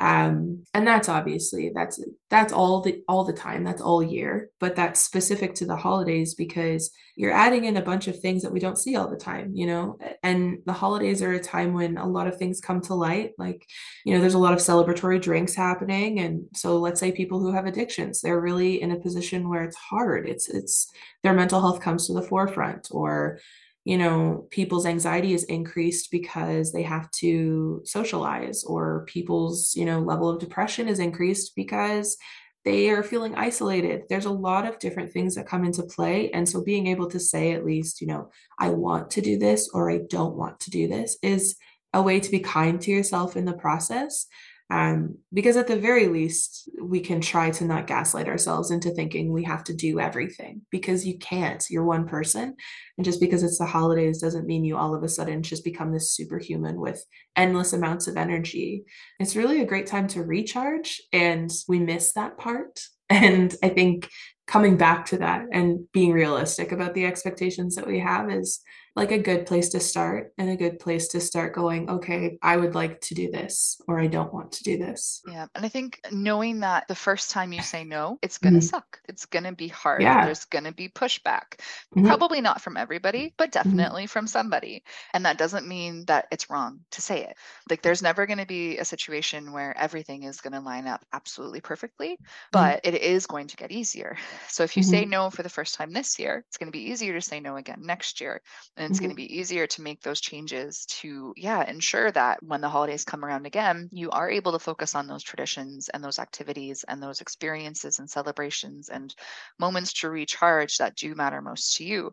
Um, 0.00 0.62
and 0.74 0.86
that's 0.86 1.08
obviously 1.08 1.72
that's 1.74 2.00
that's 2.30 2.52
all 2.52 2.80
the 2.80 3.02
all 3.08 3.24
the 3.24 3.32
time 3.32 3.64
that's 3.64 3.82
all 3.82 4.02
year 4.02 4.50
but 4.60 4.76
that's 4.76 5.00
specific 5.00 5.54
to 5.54 5.66
the 5.66 5.76
holidays 5.76 6.34
because 6.34 6.92
you're 7.16 7.32
adding 7.32 7.64
in 7.64 7.76
a 7.76 7.82
bunch 7.82 8.06
of 8.06 8.20
things 8.20 8.42
that 8.42 8.52
we 8.52 8.60
don't 8.60 8.78
see 8.78 8.94
all 8.94 9.08
the 9.08 9.16
time 9.16 9.50
you 9.54 9.66
know? 9.66 9.98
And 10.22 10.58
the 10.66 10.72
holidays 10.72 11.20
are 11.20 11.32
a 11.32 11.40
time 11.40 11.72
when 11.72 11.96
a 11.96 12.06
lot 12.06 12.28
of 12.28 12.36
things 12.36 12.60
come 12.60 12.80
to 12.82 12.94
light 12.94 13.32
like 13.38 13.66
you 14.04 14.14
know 14.14 14.20
there's 14.20 14.34
a 14.34 14.38
lot 14.38 14.52
of 14.52 14.60
celebratory 14.60 15.20
drinks 15.20 15.54
happening 15.54 16.20
and 16.20 16.44
so 16.54 16.78
let's 16.78 17.00
say 17.00 17.10
people 17.10 17.40
who 17.40 17.52
have 17.52 17.66
addictions 17.66 18.20
they're 18.20 18.40
really 18.40 18.80
in 18.80 18.92
a 18.92 19.00
position 19.00 19.48
where 19.48 19.64
it's 19.64 19.76
hard 19.76 20.28
it's 20.28 20.48
it's 20.48 20.92
their 21.24 21.34
mental 21.34 21.60
health 21.60 21.80
comes 21.80 22.06
to 22.06 22.12
the 22.12 22.22
forefront 22.22 22.88
or 22.92 23.40
you 23.88 23.96
know, 23.96 24.46
people's 24.50 24.84
anxiety 24.84 25.32
is 25.32 25.44
increased 25.44 26.10
because 26.10 26.72
they 26.72 26.82
have 26.82 27.10
to 27.12 27.80
socialize, 27.86 28.62
or 28.64 29.06
people's, 29.06 29.74
you 29.74 29.86
know, 29.86 30.00
level 30.00 30.28
of 30.28 30.38
depression 30.38 30.88
is 30.88 30.98
increased 30.98 31.56
because 31.56 32.18
they 32.66 32.90
are 32.90 33.02
feeling 33.02 33.34
isolated. 33.34 34.02
There's 34.10 34.26
a 34.26 34.30
lot 34.30 34.66
of 34.66 34.78
different 34.78 35.10
things 35.10 35.34
that 35.36 35.48
come 35.48 35.64
into 35.64 35.84
play. 35.84 36.30
And 36.32 36.46
so 36.46 36.62
being 36.62 36.86
able 36.86 37.08
to 37.08 37.18
say, 37.18 37.52
at 37.52 37.64
least, 37.64 38.02
you 38.02 38.08
know, 38.08 38.30
I 38.58 38.68
want 38.68 39.10
to 39.12 39.22
do 39.22 39.38
this 39.38 39.70
or 39.72 39.90
I 39.90 40.00
don't 40.10 40.36
want 40.36 40.60
to 40.60 40.70
do 40.70 40.86
this 40.86 41.16
is 41.22 41.56
a 41.94 42.02
way 42.02 42.20
to 42.20 42.30
be 42.30 42.40
kind 42.40 42.78
to 42.82 42.90
yourself 42.90 43.38
in 43.38 43.46
the 43.46 43.54
process 43.54 44.26
um, 44.70 45.16
because 45.32 45.56
at 45.56 45.66
the 45.66 45.78
very 45.78 46.08
least, 46.08 46.68
we 46.80 47.00
can 47.00 47.20
try 47.20 47.50
to 47.50 47.64
not 47.64 47.86
gaslight 47.86 48.28
ourselves 48.28 48.70
into 48.70 48.90
thinking 48.90 49.32
we 49.32 49.44
have 49.44 49.64
to 49.64 49.74
do 49.74 49.98
everything 49.98 50.62
because 50.70 51.06
you 51.06 51.18
can't. 51.18 51.64
You're 51.70 51.84
one 51.84 52.06
person. 52.06 52.54
And 52.98 53.04
just 53.04 53.20
because 53.20 53.42
it's 53.42 53.58
the 53.58 53.64
holidays 53.64 54.20
doesn't 54.20 54.46
mean 54.46 54.64
you 54.64 54.76
all 54.76 54.94
of 54.94 55.02
a 55.02 55.08
sudden 55.08 55.42
just 55.42 55.64
become 55.64 55.90
this 55.90 56.12
superhuman 56.12 56.78
with 56.80 57.02
endless 57.34 57.72
amounts 57.72 58.08
of 58.08 58.18
energy. 58.18 58.84
It's 59.18 59.36
really 59.36 59.62
a 59.62 59.66
great 59.66 59.86
time 59.86 60.06
to 60.08 60.22
recharge. 60.22 61.00
And 61.14 61.50
we 61.66 61.78
miss 61.78 62.12
that 62.12 62.36
part. 62.38 62.80
And 63.10 63.56
I 63.62 63.70
think 63.70 64.10
coming 64.46 64.76
back 64.76 65.06
to 65.06 65.16
that 65.16 65.46
and 65.50 65.90
being 65.94 66.12
realistic 66.12 66.72
about 66.72 66.92
the 66.92 67.06
expectations 67.06 67.74
that 67.76 67.86
we 67.86 68.00
have 68.00 68.30
is 68.30 68.60
like 68.98 69.12
a 69.12 69.18
good 69.18 69.46
place 69.46 69.68
to 69.70 69.80
start 69.80 70.32
and 70.38 70.50
a 70.50 70.56
good 70.56 70.78
place 70.78 71.08
to 71.08 71.20
start 71.20 71.54
going, 71.54 71.88
okay, 71.88 72.38
I 72.42 72.56
would 72.56 72.74
like 72.74 73.00
to 73.02 73.14
do 73.14 73.30
this 73.30 73.80
or 73.86 74.00
I 74.00 74.08
don't 74.08 74.32
want 74.32 74.52
to 74.52 74.64
do 74.64 74.76
this. 74.76 75.22
Yeah. 75.26 75.46
And 75.54 75.64
I 75.64 75.68
think 75.68 76.00
knowing 76.10 76.60
that 76.60 76.88
the 76.88 76.94
first 76.94 77.30
time 77.30 77.52
you 77.52 77.62
say 77.62 77.84
no, 77.84 78.18
it's 78.22 78.38
going 78.38 78.54
to 78.54 78.60
mm-hmm. 78.60 78.66
suck. 78.66 79.00
It's 79.08 79.26
going 79.26 79.44
to 79.44 79.52
be 79.52 79.68
hard. 79.68 80.02
Yeah. 80.02 80.24
There's 80.24 80.44
going 80.44 80.64
to 80.64 80.72
be 80.72 80.88
pushback. 80.88 81.60
Mm-hmm. 81.96 82.06
Probably 82.06 82.40
not 82.40 82.60
from 82.60 82.76
everybody, 82.76 83.34
but 83.38 83.50
mm-hmm. 83.50 83.70
definitely 83.70 84.02
mm-hmm. 84.02 84.08
from 84.08 84.26
somebody. 84.26 84.82
And 85.14 85.24
that 85.24 85.38
doesn't 85.38 85.68
mean 85.68 86.04
that 86.06 86.26
it's 86.32 86.50
wrong 86.50 86.80
to 86.90 87.00
say 87.00 87.24
it. 87.24 87.36
Like 87.70 87.82
there's 87.82 88.02
never 88.02 88.26
going 88.26 88.38
to 88.38 88.46
be 88.46 88.78
a 88.78 88.84
situation 88.84 89.52
where 89.52 89.76
everything 89.78 90.24
is 90.24 90.40
going 90.40 90.54
to 90.54 90.60
line 90.60 90.86
up 90.86 91.04
absolutely 91.12 91.60
perfectly, 91.60 92.14
mm-hmm. 92.14 92.48
but 92.52 92.80
it 92.84 92.94
is 92.94 93.26
going 93.26 93.46
to 93.46 93.56
get 93.56 93.70
easier. 93.70 94.16
So 94.48 94.64
if 94.64 94.76
you 94.76 94.82
say 94.82 95.02
mm-hmm. 95.02 95.10
no 95.10 95.30
for 95.30 95.42
the 95.42 95.48
first 95.48 95.76
time 95.76 95.92
this 95.92 96.18
year, 96.18 96.44
it's 96.48 96.56
going 96.56 96.70
to 96.70 96.76
be 96.76 96.90
easier 96.90 97.14
to 97.14 97.20
say 97.20 97.40
no 97.40 97.56
again 97.56 97.80
next 97.82 98.20
year. 98.20 98.40
And 98.76 98.87
it's 98.88 98.96
mm-hmm. 98.96 99.06
going 99.06 99.16
to 99.16 99.22
be 99.22 99.38
easier 99.38 99.66
to 99.66 99.82
make 99.82 100.00
those 100.02 100.20
changes 100.20 100.86
to 100.86 101.34
yeah 101.36 101.68
ensure 101.68 102.10
that 102.10 102.42
when 102.42 102.60
the 102.60 102.68
holidays 102.68 103.04
come 103.04 103.24
around 103.24 103.46
again 103.46 103.88
you 103.92 104.10
are 104.10 104.30
able 104.30 104.52
to 104.52 104.58
focus 104.58 104.94
on 104.94 105.06
those 105.06 105.22
traditions 105.22 105.88
and 105.90 106.02
those 106.02 106.18
activities 106.18 106.84
and 106.88 107.02
those 107.02 107.20
experiences 107.20 107.98
and 107.98 108.08
celebrations 108.08 108.88
and 108.88 109.14
moments 109.58 109.92
to 109.92 110.08
recharge 110.08 110.78
that 110.78 110.96
do 110.96 111.14
matter 111.14 111.42
most 111.42 111.76
to 111.76 111.84
you 111.84 112.12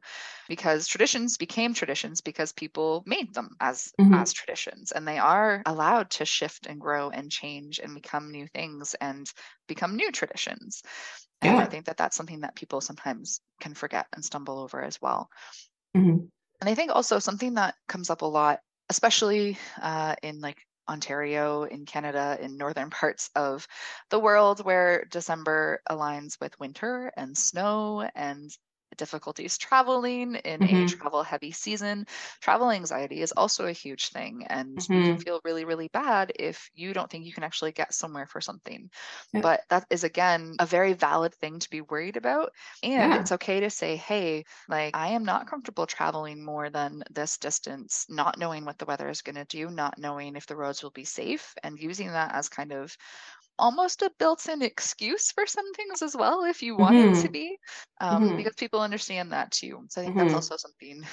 because 0.50 0.88
traditions 0.88 1.38
became 1.38 1.74
traditions 1.74 2.22
because 2.22 2.51
people 2.51 3.03
made 3.05 3.34
them 3.34 3.55
as 3.60 3.94
mm-hmm. 4.00 4.13
as 4.13 4.34
traditions 4.34 4.91
and 4.91 5.08
they 5.08 5.17
are 5.17 5.63
allowed 5.65 6.10
to 6.10 6.25
shift 6.25 6.67
and 6.67 6.82
grow 6.82 7.10
and 7.10 7.32
change 7.32 7.79
and 7.79 7.96
become 7.96 8.32
new 8.32 8.48
things 8.48 8.96
and 9.00 9.32
become 9.67 9.96
new 9.96 10.12
traditions 10.12 10.84
and 11.41 11.55
yeah. 11.55 11.63
i 11.63 11.65
think 11.65 11.86
that 11.86 11.98
that's 11.98 12.17
something 12.17 12.41
that 12.41 12.55
people 12.55 12.82
sometimes 12.82 13.39
can 13.62 13.74
forget 13.74 14.08
and 14.13 14.25
stumble 14.25 14.60
over 14.60 14.84
as 14.84 15.01
well 15.01 15.29
mm-hmm. 15.96 16.25
And 16.62 16.69
I 16.69 16.75
think 16.75 16.91
also 16.91 17.19
something 17.19 17.55
that 17.55 17.75
comes 17.88 18.09
up 18.09 18.21
a 18.21 18.25
lot, 18.25 18.59
especially 18.89 19.57
uh, 19.81 20.15
in 20.24 20.39
like 20.39 20.57
Ontario, 20.88 21.63
in 21.63 21.85
Canada, 21.85 22.38
in 22.39 22.57
northern 22.57 22.89
parts 23.01 23.29
of 23.35 23.67
the 24.09 24.19
world 24.19 24.63
where 24.63 25.05
December 25.05 25.81
aligns 25.89 26.39
with 26.39 26.59
winter 26.59 27.12
and 27.17 27.38
snow 27.38 28.07
and 28.15 28.50
difficulties 28.97 29.57
traveling 29.57 30.35
in 30.35 30.59
mm-hmm. 30.59 30.85
a 30.85 30.87
travel 30.87 31.23
heavy 31.23 31.51
season. 31.51 32.07
Travel 32.41 32.71
anxiety 32.71 33.21
is 33.21 33.31
also 33.31 33.65
a 33.65 33.71
huge 33.71 34.09
thing. 34.09 34.45
And 34.47 34.77
mm-hmm. 34.77 34.93
you 34.93 35.03
can 35.03 35.17
feel 35.17 35.41
really, 35.43 35.65
really 35.65 35.87
bad 35.89 36.31
if 36.37 36.69
you 36.75 36.93
don't 36.93 37.09
think 37.09 37.25
you 37.25 37.33
can 37.33 37.43
actually 37.43 37.71
get 37.71 37.93
somewhere 37.93 38.25
for 38.25 38.41
something. 38.41 38.89
Yeah. 39.33 39.41
But 39.41 39.61
that 39.69 39.85
is, 39.89 40.03
again, 40.03 40.55
a 40.59 40.65
very 40.65 40.93
valid 40.93 41.33
thing 41.35 41.59
to 41.59 41.69
be 41.69 41.81
worried 41.81 42.17
about. 42.17 42.51
And 42.83 43.13
yeah. 43.13 43.19
it's 43.19 43.31
okay 43.33 43.61
to 43.61 43.69
say, 43.69 43.95
hey, 43.95 44.45
like, 44.69 44.95
I 44.95 45.09
am 45.09 45.25
not 45.25 45.49
comfortable 45.49 45.85
traveling 45.85 46.43
more 46.43 46.69
than 46.69 47.03
this 47.11 47.37
distance, 47.37 48.05
not 48.09 48.37
knowing 48.37 48.65
what 48.65 48.77
the 48.77 48.85
weather 48.85 49.09
is 49.09 49.21
going 49.21 49.35
to 49.35 49.45
do, 49.45 49.69
not 49.69 49.97
knowing 49.97 50.35
if 50.35 50.45
the 50.45 50.55
roads 50.55 50.83
will 50.83 50.91
be 50.91 51.05
safe, 51.05 51.53
and 51.63 51.79
using 51.79 52.11
that 52.11 52.33
as 52.33 52.49
kind 52.49 52.71
of 52.71 52.95
almost 53.57 54.01
a 54.01 54.12
built-in 54.19 54.62
excuse 54.62 55.31
for 55.31 55.45
some 55.45 55.71
things 55.74 56.01
as 56.01 56.15
well 56.15 56.43
if 56.43 56.62
you 56.62 56.75
want 56.75 56.95
mm-hmm. 56.95 57.13
it 57.13 57.21
to 57.21 57.29
be 57.29 57.57
um, 58.01 58.24
mm-hmm. 58.24 58.38
because 58.38 58.55
people 58.55 58.81
understand 58.81 59.31
that 59.31 59.51
too 59.51 59.85
so 59.89 60.01
i 60.01 60.03
think 60.03 60.15
mm-hmm. 60.15 60.27
that's 60.27 60.35
also 60.35 60.57
something 60.57 61.03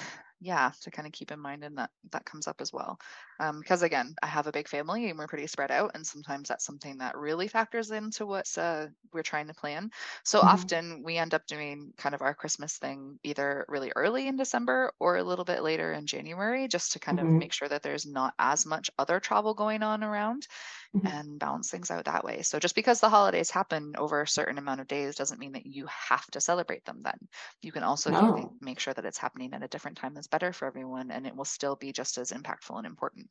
yeah 0.42 0.72
to 0.80 0.90
kind 0.90 1.06
of 1.06 1.12
keep 1.12 1.30
in 1.30 1.38
mind 1.38 1.62
and 1.62 1.78
that 1.78 1.90
that 2.10 2.24
comes 2.24 2.46
up 2.46 2.60
as 2.60 2.72
well 2.72 2.98
um, 3.40 3.60
because 3.60 3.82
again 3.82 4.14
i 4.22 4.26
have 4.26 4.46
a 4.46 4.52
big 4.52 4.68
family 4.68 5.08
and 5.08 5.18
we're 5.18 5.26
pretty 5.26 5.46
spread 5.46 5.70
out 5.70 5.92
and 5.94 6.06
sometimes 6.06 6.48
that's 6.48 6.66
something 6.66 6.98
that 6.98 7.16
really 7.16 7.46
factors 7.46 7.90
into 7.90 8.26
what 8.26 8.46
uh, 8.58 8.86
we're 9.12 9.22
trying 9.22 9.46
to 9.46 9.54
plan 9.54 9.90
so 10.24 10.38
mm-hmm. 10.38 10.48
often 10.48 11.02
we 11.04 11.16
end 11.16 11.32
up 11.32 11.46
doing 11.46 11.92
kind 11.96 12.14
of 12.14 12.22
our 12.22 12.34
christmas 12.34 12.76
thing 12.76 13.18
either 13.22 13.64
really 13.68 13.92
early 13.94 14.26
in 14.26 14.36
december 14.36 14.92
or 14.98 15.16
a 15.16 15.24
little 15.24 15.44
bit 15.44 15.62
later 15.62 15.92
in 15.92 16.06
january 16.06 16.66
just 16.66 16.92
to 16.92 16.98
kind 16.98 17.18
mm-hmm. 17.18 17.28
of 17.28 17.34
make 17.34 17.52
sure 17.52 17.68
that 17.68 17.82
there's 17.82 18.04
not 18.04 18.34
as 18.38 18.66
much 18.66 18.90
other 18.98 19.20
travel 19.20 19.54
going 19.54 19.82
on 19.82 20.02
around 20.02 20.46
mm-hmm. 20.94 21.06
and 21.06 21.38
balance 21.38 21.70
things 21.70 21.90
out 21.90 22.04
that 22.04 22.24
way. 22.24 22.42
So 22.42 22.58
just 22.58 22.74
because 22.74 23.00
the 23.00 23.08
holidays 23.08 23.50
happen 23.50 23.94
over 23.98 24.22
a 24.22 24.28
certain 24.28 24.58
amount 24.58 24.80
of 24.80 24.88
days 24.88 25.14
doesn't 25.14 25.40
mean 25.40 25.52
that 25.52 25.66
you 25.66 25.86
have 25.86 26.26
to 26.32 26.40
celebrate 26.40 26.84
them 26.84 27.00
then. 27.02 27.18
You 27.62 27.72
can 27.72 27.82
also 27.82 28.10
no. 28.10 28.52
make 28.60 28.80
sure 28.80 28.94
that 28.94 29.04
it's 29.04 29.18
happening 29.18 29.52
at 29.52 29.62
a 29.62 29.68
different 29.68 29.96
time 29.96 30.14
that's 30.14 30.28
better 30.32 30.52
for 30.52 30.66
everyone 30.66 31.12
and 31.12 31.26
it 31.26 31.36
will 31.36 31.44
still 31.44 31.76
be 31.76 31.92
just 31.92 32.18
as 32.18 32.32
impactful 32.32 32.76
and 32.76 32.86
important. 32.86 33.28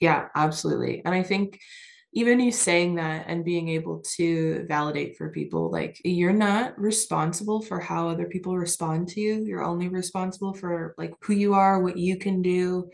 Yeah, 0.00 0.28
absolutely. 0.34 1.00
And 1.04 1.14
I 1.14 1.22
think 1.22 1.58
even 2.12 2.40
you 2.40 2.50
saying 2.50 2.96
that 2.96 3.24
and 3.28 3.44
being 3.44 3.68
able 3.68 4.02
to 4.16 4.64
validate 4.66 5.16
for 5.16 5.30
people 5.30 5.70
like 5.70 6.00
you're 6.04 6.32
not 6.32 6.78
responsible 6.78 7.60
for 7.60 7.78
how 7.78 8.08
other 8.08 8.24
people 8.24 8.56
respond 8.56 9.06
to 9.06 9.20
you 9.20 9.44
you're 9.44 9.62
only 9.62 9.88
responsible 9.88 10.54
for 10.54 10.94
like 10.96 11.12
who 11.20 11.34
you 11.34 11.52
are 11.52 11.82
what 11.82 11.98
you 11.98 12.16
can 12.16 12.40
do 12.40 12.88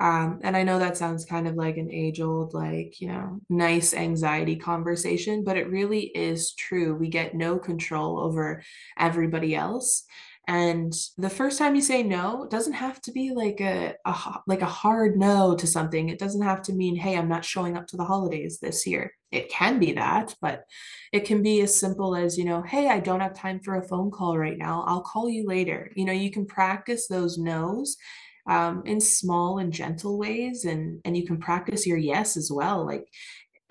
um, 0.00 0.40
and 0.42 0.56
I 0.56 0.62
know 0.62 0.78
that 0.78 0.96
sounds 0.96 1.26
kind 1.26 1.46
of 1.46 1.56
like 1.56 1.76
an 1.76 1.90
age 1.92 2.22
old, 2.22 2.54
like, 2.54 3.02
you 3.02 3.08
know, 3.08 3.38
nice 3.50 3.92
anxiety 3.92 4.56
conversation, 4.56 5.44
but 5.44 5.58
it 5.58 5.68
really 5.68 6.04
is 6.14 6.54
true. 6.54 6.94
We 6.94 7.08
get 7.08 7.34
no 7.34 7.58
control 7.58 8.18
over 8.18 8.62
everybody 8.98 9.54
else. 9.54 10.04
And 10.46 10.92
the 11.16 11.30
first 11.30 11.58
time 11.58 11.74
you 11.76 11.80
say 11.80 12.02
no, 12.02 12.44
it 12.44 12.50
doesn't 12.50 12.72
have 12.72 13.00
to 13.02 13.12
be 13.12 13.30
like 13.32 13.60
a, 13.60 13.94
a 14.04 14.40
like 14.46 14.62
a 14.62 14.66
hard 14.66 15.16
no 15.16 15.54
to 15.54 15.66
something. 15.66 16.08
It 16.08 16.18
doesn't 16.18 16.42
have 16.42 16.62
to 16.62 16.72
mean, 16.72 16.96
hey, 16.96 17.16
I'm 17.16 17.28
not 17.28 17.44
showing 17.44 17.76
up 17.76 17.86
to 17.88 17.96
the 17.96 18.04
holidays 18.04 18.58
this 18.58 18.86
year. 18.86 19.12
It 19.30 19.48
can 19.48 19.78
be 19.78 19.92
that, 19.92 20.34
but 20.40 20.64
it 21.12 21.24
can 21.24 21.42
be 21.42 21.60
as 21.60 21.78
simple 21.78 22.16
as, 22.16 22.36
you 22.36 22.44
know, 22.44 22.62
hey, 22.62 22.88
I 22.88 22.98
don't 22.98 23.20
have 23.20 23.34
time 23.34 23.60
for 23.60 23.76
a 23.76 23.86
phone 23.86 24.10
call 24.10 24.36
right 24.36 24.58
now. 24.58 24.82
I'll 24.86 25.02
call 25.02 25.28
you 25.28 25.46
later. 25.46 25.92
You 25.94 26.04
know, 26.04 26.12
you 26.12 26.32
can 26.32 26.46
practice 26.46 27.06
those 27.06 27.38
no's 27.38 27.96
um, 28.48 28.82
in 28.86 29.00
small 29.00 29.58
and 29.58 29.72
gentle 29.72 30.18
ways 30.18 30.64
and 30.64 31.00
and 31.04 31.16
you 31.16 31.26
can 31.26 31.38
practice 31.38 31.86
your 31.86 31.98
yes 31.98 32.36
as 32.36 32.50
well 32.50 32.84
like 32.84 33.06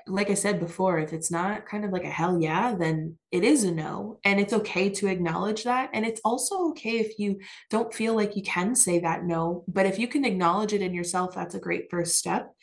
like 0.09 0.29
I 0.29 0.33
said 0.33 0.59
before, 0.59 0.99
if 0.99 1.13
it's 1.13 1.31
not 1.31 1.65
kind 1.65 1.85
of 1.85 1.91
like 1.91 2.03
a 2.03 2.09
hell 2.09 2.39
yeah, 2.41 2.75
then 2.75 3.17
it 3.31 3.43
is 3.43 3.63
a 3.63 3.71
no. 3.71 4.19
And 4.23 4.39
it's 4.39 4.53
okay 4.53 4.89
to 4.89 5.07
acknowledge 5.07 5.63
that. 5.63 5.89
And 5.93 6.05
it's 6.05 6.21
also 6.25 6.69
okay 6.69 6.99
if 6.99 7.19
you 7.19 7.39
don't 7.69 7.93
feel 7.93 8.15
like 8.15 8.35
you 8.35 8.43
can 8.43 8.75
say 8.75 8.99
that 8.99 9.23
no. 9.23 9.63
But 9.67 9.85
if 9.85 9.99
you 9.99 10.07
can 10.07 10.25
acknowledge 10.25 10.73
it 10.73 10.81
in 10.81 10.93
yourself, 10.93 11.35
that's 11.35 11.55
a 11.55 11.59
great 11.59 11.89
first 11.89 12.17
step. 12.17 12.53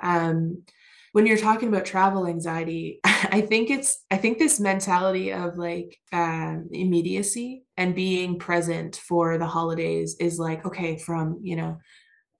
Um, 0.00 0.62
when 1.12 1.26
you're 1.26 1.38
talking 1.38 1.68
about 1.68 1.86
travel 1.86 2.26
anxiety, 2.26 3.00
I 3.04 3.40
think 3.40 3.70
it's 3.70 4.04
I 4.10 4.18
think 4.18 4.38
this 4.38 4.60
mentality 4.60 5.32
of 5.32 5.56
like 5.56 5.96
um, 6.12 6.68
immediacy 6.72 7.64
and 7.76 7.94
being 7.94 8.38
present 8.38 8.96
for 8.96 9.38
the 9.38 9.46
holidays 9.46 10.16
is 10.20 10.38
like 10.38 10.66
okay 10.66 10.98
from 10.98 11.40
you 11.42 11.56
know 11.56 11.78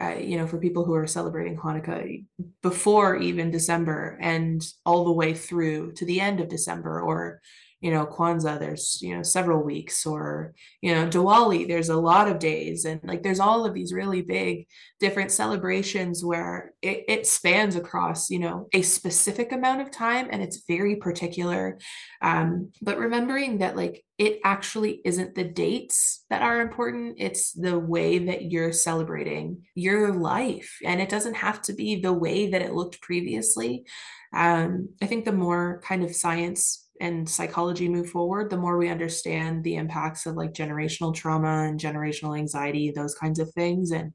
uh, 0.03 0.17
you 0.19 0.37
know 0.37 0.47
for 0.47 0.59
people 0.59 0.85
who 0.85 0.95
are 0.95 1.07
celebrating 1.07 1.57
Hanukkah 1.57 2.25
before 2.63 3.17
even 3.17 3.51
December 3.51 4.19
and 4.21 4.67
all 4.85 5.05
the 5.05 5.13
way 5.13 5.33
through 5.35 5.93
to 5.93 6.05
the 6.05 6.21
end 6.21 6.41
of 6.41 6.49
December 6.49 7.01
or 7.01 7.41
you 7.81 7.91
know 7.91 8.07
kwanzaa 8.07 8.59
there's 8.59 8.99
you 9.03 9.15
know 9.15 9.23
several 9.23 9.63
weeks 9.63 10.07
or 10.07 10.55
you 10.81 10.95
know 10.95 11.07
diwali 11.07 11.67
there's 11.67 11.89
a 11.89 11.97
lot 11.97 12.29
of 12.29 12.39
days. 12.39 12.85
And 12.85 13.01
like 13.05 13.23
there's 13.23 13.41
all 13.41 13.65
of 13.65 13.75
these 13.75 13.93
really 13.93 14.23
big 14.23 14.67
different 15.01 15.31
celebrations 15.31 16.25
where 16.25 16.73
it, 16.83 17.05
it 17.09 17.27
spans 17.27 17.77
across 17.77 18.31
you 18.31 18.39
know 18.39 18.69
a 18.73 18.83
specific 18.83 19.53
amount 19.53 19.81
of 19.83 19.91
time 19.91 20.29
and 20.31 20.43
it's 20.43 20.65
very 20.67 20.97
particular. 20.97 21.79
Um, 22.23 22.73
but 22.83 22.99
remembering 22.99 23.59
that 23.59 23.77
like 23.77 24.05
it 24.19 24.41
actually 24.45 25.03
isn't 25.05 25.35
the 25.35 25.45
dates 25.45 26.25
that 26.31 26.43
are 26.43 26.61
important 26.63 27.17
it's 27.19 27.53
the 27.53 27.79
way 27.79 28.19
that 28.19 28.51
you're 28.51 28.73
celebrating 28.73 29.63
your 29.75 30.15
life. 30.15 30.79
And 30.85 31.01
it 31.01 31.09
doesn't 31.09 31.35
have 31.35 31.61
to 31.63 31.73
be 31.75 32.01
the 32.01 32.13
way 32.13 32.51
that 32.51 32.63
it 32.63 32.73
looked 32.73 33.01
previously. 33.01 33.85
Um, 34.33 34.91
i 35.01 35.07
think 35.07 35.25
the 35.25 35.33
more 35.33 35.81
kind 35.85 36.03
of 36.05 36.15
science 36.15 36.86
and 37.01 37.29
psychology 37.29 37.89
move 37.89 38.11
forward, 38.11 38.51
the 38.51 38.57
more 38.57 38.77
we 38.77 38.89
understand 38.89 39.63
the 39.65 39.77
impacts 39.77 40.27
of 40.27 40.37
like 40.37 40.53
generational 40.53 41.15
trauma 41.15 41.65
and 41.65 41.81
generational 41.81 42.37
anxiety, 42.37 42.91
those 42.91 43.15
kinds 43.15 43.39
of 43.39 43.51
things. 43.53 43.93
And 43.93 44.13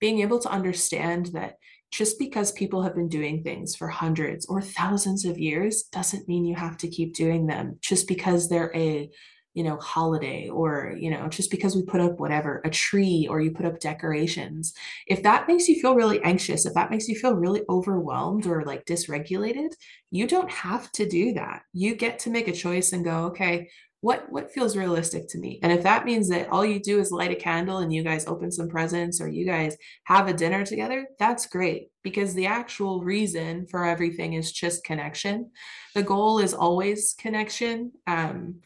being 0.00 0.20
able 0.20 0.38
to 0.40 0.50
understand 0.50 1.26
that 1.26 1.56
just 1.90 2.18
because 2.18 2.52
people 2.52 2.82
have 2.82 2.94
been 2.94 3.08
doing 3.08 3.42
things 3.42 3.76
for 3.76 3.88
hundreds 3.88 4.46
or 4.46 4.60
thousands 4.60 5.24
of 5.24 5.38
years 5.38 5.84
doesn't 5.84 6.28
mean 6.28 6.44
you 6.44 6.54
have 6.54 6.76
to 6.78 6.88
keep 6.88 7.14
doing 7.14 7.46
them 7.46 7.78
just 7.80 8.08
because 8.08 8.48
they're 8.48 8.74
a 8.74 9.08
you 9.56 9.64
know 9.64 9.76
holiday 9.78 10.48
or 10.48 10.94
you 10.96 11.10
know 11.10 11.26
just 11.28 11.50
because 11.50 11.74
we 11.74 11.82
put 11.82 12.00
up 12.00 12.20
whatever 12.20 12.60
a 12.64 12.70
tree 12.70 13.26
or 13.28 13.40
you 13.40 13.50
put 13.50 13.66
up 13.66 13.80
decorations 13.80 14.74
if 15.08 15.22
that 15.22 15.48
makes 15.48 15.66
you 15.66 15.80
feel 15.80 15.96
really 15.96 16.22
anxious 16.22 16.66
if 16.66 16.74
that 16.74 16.90
makes 16.90 17.08
you 17.08 17.16
feel 17.16 17.34
really 17.34 17.62
overwhelmed 17.68 18.46
or 18.46 18.64
like 18.64 18.84
dysregulated 18.84 19.70
you 20.10 20.26
don't 20.26 20.50
have 20.50 20.90
to 20.92 21.08
do 21.08 21.32
that. 21.34 21.62
You 21.72 21.94
get 21.94 22.18
to 22.20 22.30
make 22.30 22.48
a 22.48 22.52
choice 22.52 22.92
and 22.92 23.04
go 23.04 23.24
okay 23.26 23.68
what 24.02 24.30
what 24.30 24.52
feels 24.52 24.76
realistic 24.76 25.26
to 25.28 25.38
me? 25.38 25.58
And 25.62 25.72
if 25.72 25.82
that 25.82 26.04
means 26.04 26.28
that 26.28 26.48
all 26.50 26.64
you 26.64 26.78
do 26.78 27.00
is 27.00 27.10
light 27.10 27.32
a 27.32 27.34
candle 27.34 27.78
and 27.78 27.92
you 27.92 28.04
guys 28.04 28.26
open 28.26 28.52
some 28.52 28.68
presents 28.68 29.20
or 29.20 29.28
you 29.28 29.44
guys 29.44 29.76
have 30.04 30.28
a 30.28 30.34
dinner 30.34 30.64
together 30.64 31.08
that's 31.18 31.46
great 31.46 31.88
because 32.02 32.34
the 32.34 32.46
actual 32.46 33.02
reason 33.02 33.66
for 33.66 33.84
everything 33.84 34.34
is 34.34 34.52
just 34.52 34.84
connection. 34.84 35.50
The 35.94 36.02
goal 36.02 36.38
is 36.38 36.54
always 36.54 37.14
connection 37.18 37.92
um, 38.06 38.60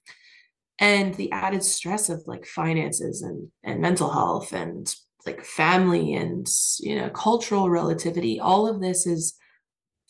and 0.80 1.14
the 1.14 1.30
added 1.30 1.62
stress 1.62 2.08
of 2.08 2.22
like 2.26 2.44
finances 2.46 3.22
and 3.22 3.49
and 3.62 3.80
mental 3.80 4.10
health 4.10 4.52
and 4.52 4.94
like 5.26 5.44
family 5.44 6.14
and 6.14 6.49
you 6.80 6.96
know 6.96 7.10
cultural 7.10 7.70
relativity 7.70 8.40
all 8.40 8.66
of 8.66 8.80
this 8.80 9.06
is 9.06 9.37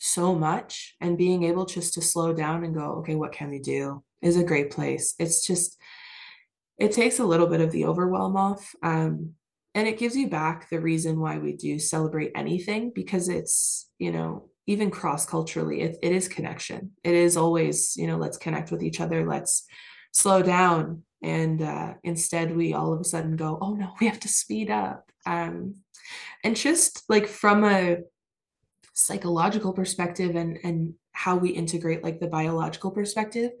so 0.01 0.33
much. 0.33 0.95
And 0.99 1.17
being 1.17 1.43
able 1.43 1.65
just 1.65 1.93
to 1.93 2.01
slow 2.01 2.33
down 2.33 2.63
and 2.63 2.73
go 2.73 2.95
okay 2.99 3.15
what 3.15 3.31
can 3.31 3.49
we 3.49 3.59
do? 3.59 4.03
is 4.21 4.37
a 4.37 4.43
great 4.43 4.69
place. 4.71 5.15
It's 5.19 5.45
just 5.45 5.77
it 6.77 6.91
takes 6.91 7.19
a 7.19 7.25
little 7.25 7.47
bit 7.47 7.61
of 7.61 7.71
the 7.71 7.85
overwhelm 7.85 8.35
off 8.37 8.73
um, 8.83 9.31
and 9.73 9.87
it 9.87 9.97
gives 9.97 10.15
you 10.15 10.27
back 10.27 10.69
the 10.69 10.79
reason 10.79 11.19
why 11.19 11.37
we 11.37 11.53
do 11.53 11.79
celebrate 11.79 12.31
anything 12.35 12.91
because 12.93 13.29
it's 13.29 13.89
you 13.99 14.11
know 14.11 14.49
even 14.67 14.91
cross 14.91 15.25
culturally 15.25 15.81
it, 15.81 15.97
it 16.01 16.11
is 16.11 16.27
connection. 16.27 16.91
It 17.03 17.13
is 17.13 17.35
always 17.35 17.95
you 17.97 18.07
know 18.07 18.17
let's 18.17 18.37
connect 18.37 18.71
with 18.71 18.83
each 18.83 19.01
other. 19.01 19.27
Let's 19.27 19.65
slow 20.11 20.41
down 20.41 21.03
and 21.21 21.61
uh, 21.61 21.93
instead 22.03 22.55
we 22.55 22.73
all 22.73 22.93
of 22.93 22.99
a 22.99 23.03
sudden 23.03 23.35
go 23.35 23.57
oh 23.61 23.73
no 23.73 23.93
we 23.99 24.07
have 24.07 24.19
to 24.19 24.27
speed 24.27 24.69
up. 24.69 25.11
Um, 25.25 25.75
and 26.43 26.55
just 26.55 27.03
like 27.09 27.27
from 27.27 27.63
a 27.63 27.97
psychological 28.93 29.73
perspective 29.73 30.35
and 30.35 30.57
and 30.63 30.93
how 31.13 31.35
we 31.35 31.49
integrate 31.49 32.03
like 32.03 32.19
the 32.19 32.27
biological 32.27 32.91
perspective 32.91 33.51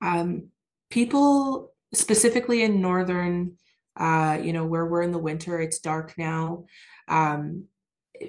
um, 0.00 0.48
people 0.90 1.72
specifically 1.94 2.62
in 2.62 2.80
northern 2.80 3.52
uh, 3.96 4.38
you 4.42 4.52
know 4.52 4.64
where 4.64 4.86
we're 4.86 5.02
in 5.02 5.12
the 5.12 5.18
winter 5.18 5.60
it's 5.60 5.78
dark 5.78 6.14
now 6.16 6.64
um, 7.08 7.64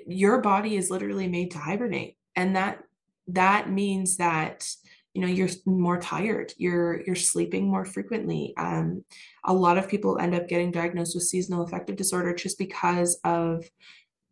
your 0.08 0.42
body 0.42 0.76
is 0.76 0.90
literally 0.90 1.28
made 1.28 1.52
to 1.52 1.58
hibernate. 1.58 2.18
And 2.36 2.56
that 2.56 2.80
that 3.28 3.70
means 3.70 4.18
that 4.18 4.68
you 5.14 5.22
know 5.22 5.28
you're 5.28 5.50
more 5.66 6.00
tired 6.00 6.54
you're 6.58 7.02
you're 7.06 7.16
sleeping 7.16 7.70
more 7.70 7.86
frequently 7.86 8.54
um, 8.58 9.04
a 9.46 9.54
lot 9.54 9.78
of 9.78 9.88
people 9.88 10.18
end 10.18 10.36
up 10.36 10.48
getting 10.48 10.72
diagnosed 10.72 11.16
with 11.16 11.24
seasonal 11.24 11.64
affective 11.64 11.96
disorder 11.96 12.34
just 12.34 12.58
because 12.58 13.20
of 13.24 13.64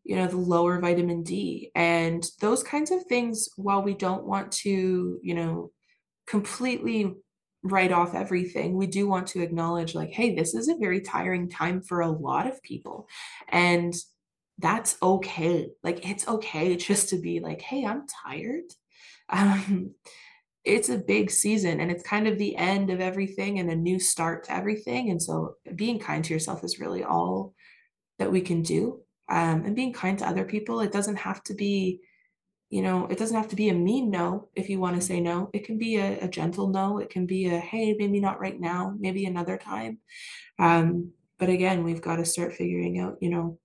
you 0.04 0.16
know 0.16 0.28
the 0.28 0.38
lower 0.38 0.80
vitamin 0.80 1.24
d 1.24 1.72
and 1.76 2.28
those 2.40 2.64
kinds 2.64 2.92
of 2.92 3.04
things 3.06 3.50
while 3.56 3.84
we 3.84 3.94
don't 3.94 4.26
want 4.26 4.52
to 4.52 5.20
you 5.22 5.34
know 5.34 5.72
completely 6.28 7.14
write 7.64 7.92
off 7.92 8.16
everything 8.16 8.76
we 8.76 8.88
do 8.88 9.08
want 9.08 9.28
to 9.28 9.42
acknowledge 9.42 9.94
like 9.94 10.10
hey 10.10 10.34
this 10.34 10.56
is 10.56 10.68
a 10.68 10.78
very 10.78 11.00
tiring 11.00 11.48
time 11.48 11.82
for 11.82 12.02
a 12.02 12.10
lot 12.10 12.48
of 12.48 12.62
people 12.64 13.08
and 13.50 13.94
that's 14.58 14.98
okay 15.04 15.70
like 15.84 16.08
it's 16.10 16.28
okay 16.28 16.76
just 16.76 17.10
to 17.10 17.18
be 17.18 17.40
like 17.40 17.62
hey 17.62 17.86
i'm 17.86 18.06
tired 18.08 18.64
um, 19.30 19.92
it's 20.64 20.90
a 20.90 20.98
big 20.98 21.32
season 21.32 21.80
and 21.80 21.90
it's 21.90 22.04
kind 22.04 22.28
of 22.28 22.38
the 22.38 22.56
end 22.56 22.90
of 22.90 23.02
everything 23.02 23.60
and 23.60 23.70
a 23.70 23.76
new 23.76 24.00
start 24.00 24.44
to 24.44 24.54
everything. 24.54 25.10
And 25.10 25.22
so 25.22 25.56
being 25.76 26.00
kind 26.00 26.24
to 26.24 26.34
yourself 26.34 26.64
is 26.64 26.80
really 26.80 27.04
all 27.04 27.54
that 28.20 28.32
we 28.32 28.42
can 28.42 28.62
do. 28.62 29.02
Um, 29.28 29.66
and 29.66 29.76
being 29.76 29.94
kind 29.94 30.20
to 30.20 30.28
other 30.28 30.46
people, 30.46 30.82
it 30.82 30.92
doesn't 30.92 31.16
have 31.16 31.42
to 31.44 31.56
be, 31.56 32.02
you 32.70 32.82
know, 32.82 33.08
it 33.08 33.18
doesn't 33.18 33.36
have 33.36 33.50
to 33.50 33.56
be 33.56 33.70
a 33.70 33.74
mean 33.74 34.12
no 34.12 34.50
if 34.56 34.70
you 34.70 34.80
want 34.80 34.96
to 34.96 35.02
say 35.02 35.20
no. 35.20 35.50
It 35.54 35.66
can 35.66 35.78
be 35.78 35.96
a, 35.98 36.20
a 36.20 36.28
gentle 36.28 36.68
no. 36.68 37.00
It 37.00 37.10
can 37.10 37.26
be 37.26 37.48
a, 37.48 37.60
hey, 37.60 37.96
maybe 37.98 38.20
not 38.20 38.40
right 38.40 38.60
now, 38.60 38.94
maybe 39.00 39.26
another 39.26 39.58
time. 39.58 39.98
Um, 40.60 41.12
but 41.40 41.50
again, 41.50 41.84
we've 41.84 42.02
got 42.02 42.18
to 42.18 42.26
start 42.26 42.54
figuring 42.54 43.00
out, 43.00 43.18
you 43.20 43.30
know, 43.30 43.58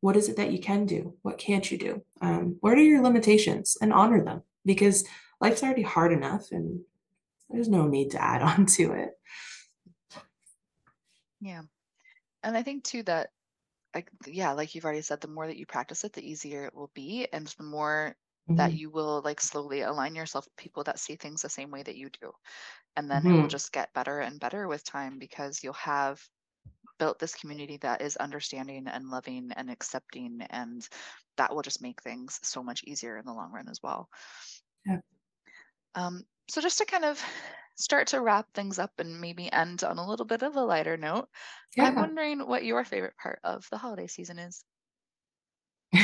what 0.00 0.16
is 0.16 0.28
it 0.28 0.36
that 0.36 0.52
you 0.52 0.58
can 0.58 0.84
do? 0.84 1.14
What 1.22 1.38
can't 1.38 1.70
you 1.70 1.78
do? 1.78 2.02
Um, 2.20 2.56
what 2.60 2.74
are 2.74 2.82
your 2.82 3.02
limitations 3.02 3.78
and 3.80 3.92
honor 3.92 4.22
them? 4.22 4.42
Because 4.66 5.04
life's 5.42 5.62
already 5.62 5.82
hard 5.82 6.12
enough 6.12 6.52
and 6.52 6.80
there's 7.50 7.68
no 7.68 7.86
need 7.86 8.12
to 8.12 8.22
add 8.22 8.42
on 8.50 8.66
to 8.66 8.92
it. 8.92 9.10
Yeah. 11.40 11.62
And 12.42 12.56
I 12.56 12.62
think 12.62 12.84
too 12.84 13.02
that 13.04 13.30
like 13.94 14.10
yeah, 14.26 14.52
like 14.52 14.74
you've 14.74 14.84
already 14.84 15.02
said, 15.02 15.20
the 15.20 15.28
more 15.28 15.46
that 15.46 15.58
you 15.58 15.66
practice 15.66 16.04
it, 16.04 16.14
the 16.14 16.26
easier 16.26 16.64
it 16.64 16.74
will 16.74 16.90
be. 16.94 17.26
And 17.32 17.46
the 17.58 17.64
more 17.64 18.16
mm-hmm. 18.48 18.56
that 18.56 18.72
you 18.72 18.90
will 18.90 19.20
like 19.22 19.40
slowly 19.40 19.82
align 19.82 20.14
yourself 20.14 20.46
with 20.46 20.56
people 20.56 20.84
that 20.84 20.98
see 20.98 21.16
things 21.16 21.42
the 21.42 21.48
same 21.48 21.70
way 21.70 21.82
that 21.82 21.96
you 21.96 22.08
do. 22.20 22.32
And 22.96 23.10
then 23.10 23.22
mm-hmm. 23.22 23.28
it 23.28 23.32
will 23.32 23.38
mm-hmm. 23.40 23.48
just 23.48 23.72
get 23.72 23.92
better 23.92 24.20
and 24.20 24.40
better 24.40 24.66
with 24.66 24.84
time 24.84 25.18
because 25.18 25.62
you'll 25.62 25.74
have 25.74 26.22
built 26.98 27.18
this 27.18 27.34
community 27.34 27.78
that 27.78 28.00
is 28.00 28.16
understanding 28.16 28.86
and 28.86 29.10
loving 29.10 29.50
and 29.56 29.70
accepting 29.70 30.40
and 30.50 30.88
that 31.36 31.52
will 31.52 31.62
just 31.62 31.82
make 31.82 32.00
things 32.02 32.38
so 32.42 32.62
much 32.62 32.84
easier 32.84 33.16
in 33.16 33.24
the 33.24 33.32
long 33.32 33.50
run 33.52 33.68
as 33.68 33.80
well. 33.82 34.08
Yeah. 34.86 34.98
Um, 35.94 36.24
so 36.48 36.60
just 36.60 36.78
to 36.78 36.84
kind 36.84 37.04
of 37.04 37.22
start 37.76 38.08
to 38.08 38.20
wrap 38.20 38.46
things 38.54 38.78
up 38.78 38.92
and 38.98 39.20
maybe 39.20 39.50
end 39.50 39.82
on 39.82 39.98
a 39.98 40.06
little 40.06 40.26
bit 40.26 40.42
of 40.42 40.56
a 40.56 40.60
lighter 40.60 40.96
note, 40.96 41.28
yeah. 41.76 41.84
I'm 41.84 41.96
wondering 41.96 42.40
what 42.40 42.64
your 42.64 42.84
favorite 42.84 43.16
part 43.20 43.40
of 43.44 43.66
the 43.70 43.78
holiday 43.78 44.06
season 44.06 44.38
is. 44.38 44.64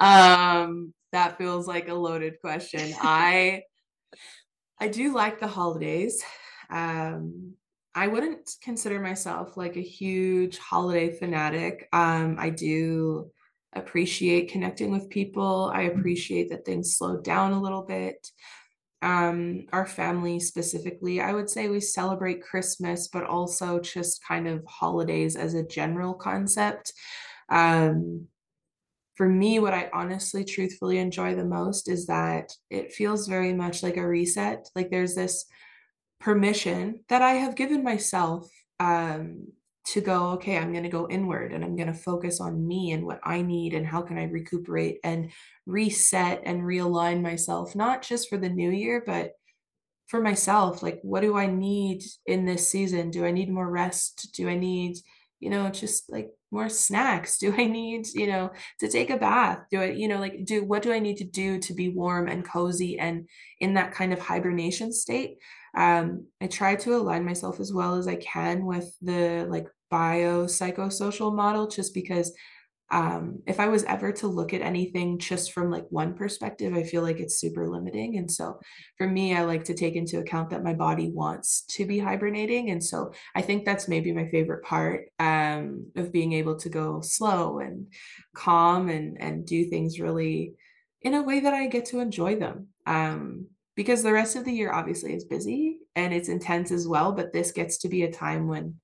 um, 0.00 0.92
that 1.12 1.36
feels 1.38 1.66
like 1.66 1.88
a 1.88 1.94
loaded 1.94 2.40
question. 2.40 2.94
I 3.00 3.62
I 4.80 4.88
do 4.88 5.14
like 5.14 5.38
the 5.40 5.46
holidays. 5.46 6.22
Um, 6.70 7.54
I 7.94 8.08
wouldn't 8.08 8.50
consider 8.62 9.00
myself 9.00 9.56
like 9.56 9.76
a 9.76 9.82
huge 9.82 10.58
holiday 10.58 11.16
fanatic. 11.16 11.88
Um, 11.92 12.36
I 12.38 12.50
do 12.50 13.30
appreciate 13.74 14.50
connecting 14.50 14.90
with 14.90 15.10
people. 15.10 15.70
I 15.74 15.84
mm-hmm. 15.84 15.98
appreciate 15.98 16.50
that 16.50 16.64
things 16.64 16.96
slowed 16.96 17.24
down 17.24 17.52
a 17.52 17.60
little 17.60 17.82
bit. 17.82 18.30
Um, 19.02 19.66
our 19.72 19.84
family 19.84 20.40
specifically, 20.40 21.20
I 21.20 21.32
would 21.32 21.50
say 21.50 21.68
we 21.68 21.80
celebrate 21.80 22.42
Christmas, 22.42 23.08
but 23.08 23.24
also 23.24 23.78
just 23.78 24.24
kind 24.26 24.48
of 24.48 24.64
holidays 24.66 25.36
as 25.36 25.52
a 25.54 25.66
general 25.66 26.14
concept. 26.14 26.92
Um, 27.50 28.28
for 29.14 29.28
me, 29.28 29.58
what 29.58 29.74
I 29.74 29.90
honestly, 29.92 30.44
truthfully 30.44 30.98
enjoy 30.98 31.34
the 31.34 31.44
most 31.44 31.88
is 31.88 32.06
that 32.06 32.52
it 32.70 32.92
feels 32.92 33.28
very 33.28 33.52
much 33.52 33.82
like 33.82 33.96
a 33.96 34.06
reset. 34.06 34.68
Like 34.74 34.90
there's 34.90 35.14
this 35.14 35.44
permission 36.18 37.04
that 37.08 37.22
I 37.22 37.34
have 37.34 37.54
given 37.54 37.84
myself 37.84 38.48
um, 38.80 39.48
to 39.86 40.00
go, 40.00 40.30
okay, 40.30 40.56
I'm 40.56 40.72
going 40.72 40.84
to 40.84 40.88
go 40.88 41.08
inward 41.08 41.52
and 41.52 41.62
I'm 41.62 41.76
going 41.76 41.92
to 41.92 41.94
focus 41.94 42.40
on 42.40 42.66
me 42.66 42.92
and 42.92 43.04
what 43.04 43.20
I 43.22 43.42
need 43.42 43.74
and 43.74 43.86
how 43.86 44.00
can 44.02 44.18
I 44.18 44.24
recuperate 44.24 44.98
and 45.04 45.30
reset 45.66 46.42
and 46.44 46.62
realign 46.62 47.20
myself, 47.20 47.76
not 47.76 48.02
just 48.02 48.28
for 48.28 48.38
the 48.38 48.48
new 48.48 48.70
year, 48.70 49.02
but 49.04 49.32
for 50.06 50.20
myself. 50.20 50.82
Like, 50.82 51.00
what 51.02 51.20
do 51.20 51.36
I 51.36 51.46
need 51.46 52.02
in 52.26 52.46
this 52.46 52.68
season? 52.68 53.10
Do 53.10 53.26
I 53.26 53.30
need 53.30 53.50
more 53.50 53.68
rest? 53.68 54.32
Do 54.34 54.48
I 54.48 54.56
need, 54.56 54.96
you 55.44 55.50
know, 55.50 55.68
just 55.68 56.10
like 56.10 56.30
more 56.50 56.70
snacks? 56.70 57.36
Do 57.42 57.54
I 57.56 57.66
need, 57.66 58.06
you 58.14 58.26
know, 58.26 58.50
to 58.80 58.88
take 58.88 59.10
a 59.10 59.18
bath? 59.18 59.58
Do 59.70 59.82
I, 59.82 59.90
you 59.90 60.08
know, 60.08 60.18
like, 60.18 60.44
do 60.44 60.64
what 60.64 60.82
do 60.82 60.92
I 60.92 60.98
need 60.98 61.18
to 61.18 61.24
do 61.24 61.58
to 61.58 61.74
be 61.74 61.90
warm 61.90 62.28
and 62.28 62.44
cozy 62.44 62.98
and 62.98 63.28
in 63.60 63.74
that 63.74 63.92
kind 63.92 64.12
of 64.12 64.18
hibernation 64.18 64.92
state? 64.92 65.36
Um, 65.76 66.26
I 66.40 66.46
try 66.46 66.76
to 66.76 66.96
align 66.96 67.24
myself 67.24 67.60
as 67.60 67.72
well 67.72 67.96
as 67.96 68.08
I 68.08 68.16
can 68.16 68.64
with 68.64 68.96
the 69.02 69.46
like 69.48 69.68
biopsychosocial 69.92 71.34
model 71.34 71.66
just 71.68 71.92
because 71.92 72.32
um, 72.90 73.42
if 73.46 73.60
I 73.60 73.68
was 73.68 73.82
ever 73.84 74.12
to 74.12 74.28
look 74.28 74.52
at 74.52 74.60
anything 74.60 75.18
just 75.18 75.52
from 75.52 75.70
like 75.70 75.86
one 75.88 76.14
perspective, 76.14 76.74
I 76.74 76.84
feel 76.84 77.02
like 77.02 77.18
it's 77.18 77.40
super 77.40 77.68
limiting. 77.68 78.18
And 78.18 78.30
so 78.30 78.60
for 78.98 79.08
me, 79.08 79.34
I 79.34 79.44
like 79.44 79.64
to 79.64 79.74
take 79.74 79.96
into 79.96 80.18
account 80.18 80.50
that 80.50 80.62
my 80.62 80.74
body 80.74 81.10
wants 81.10 81.62
to 81.70 81.86
be 81.86 81.98
hibernating. 81.98 82.70
And 82.70 82.84
so 82.84 83.12
I 83.34 83.42
think 83.42 83.64
that's 83.64 83.88
maybe 83.88 84.12
my 84.12 84.28
favorite 84.28 84.64
part 84.64 85.06
um, 85.18 85.86
of 85.96 86.12
being 86.12 86.34
able 86.34 86.56
to 86.56 86.68
go 86.68 87.00
slow 87.00 87.58
and 87.58 87.86
calm 88.34 88.88
and 88.88 89.20
and 89.20 89.46
do 89.46 89.64
things 89.64 89.98
really 89.98 90.52
in 91.00 91.14
a 91.14 91.22
way 91.22 91.40
that 91.40 91.54
I 91.54 91.66
get 91.66 91.86
to 91.86 92.00
enjoy 92.00 92.36
them. 92.36 92.68
Um, 92.86 93.46
because 93.76 94.02
the 94.02 94.12
rest 94.12 94.36
of 94.36 94.44
the 94.44 94.52
year 94.52 94.72
obviously 94.72 95.14
is 95.14 95.24
busy 95.24 95.78
and 95.96 96.14
it's 96.14 96.28
intense 96.28 96.70
as 96.70 96.86
well, 96.86 97.12
but 97.12 97.32
this 97.32 97.50
gets 97.50 97.78
to 97.78 97.88
be 97.88 98.04
a 98.04 98.12
time 98.12 98.46
when 98.46 98.76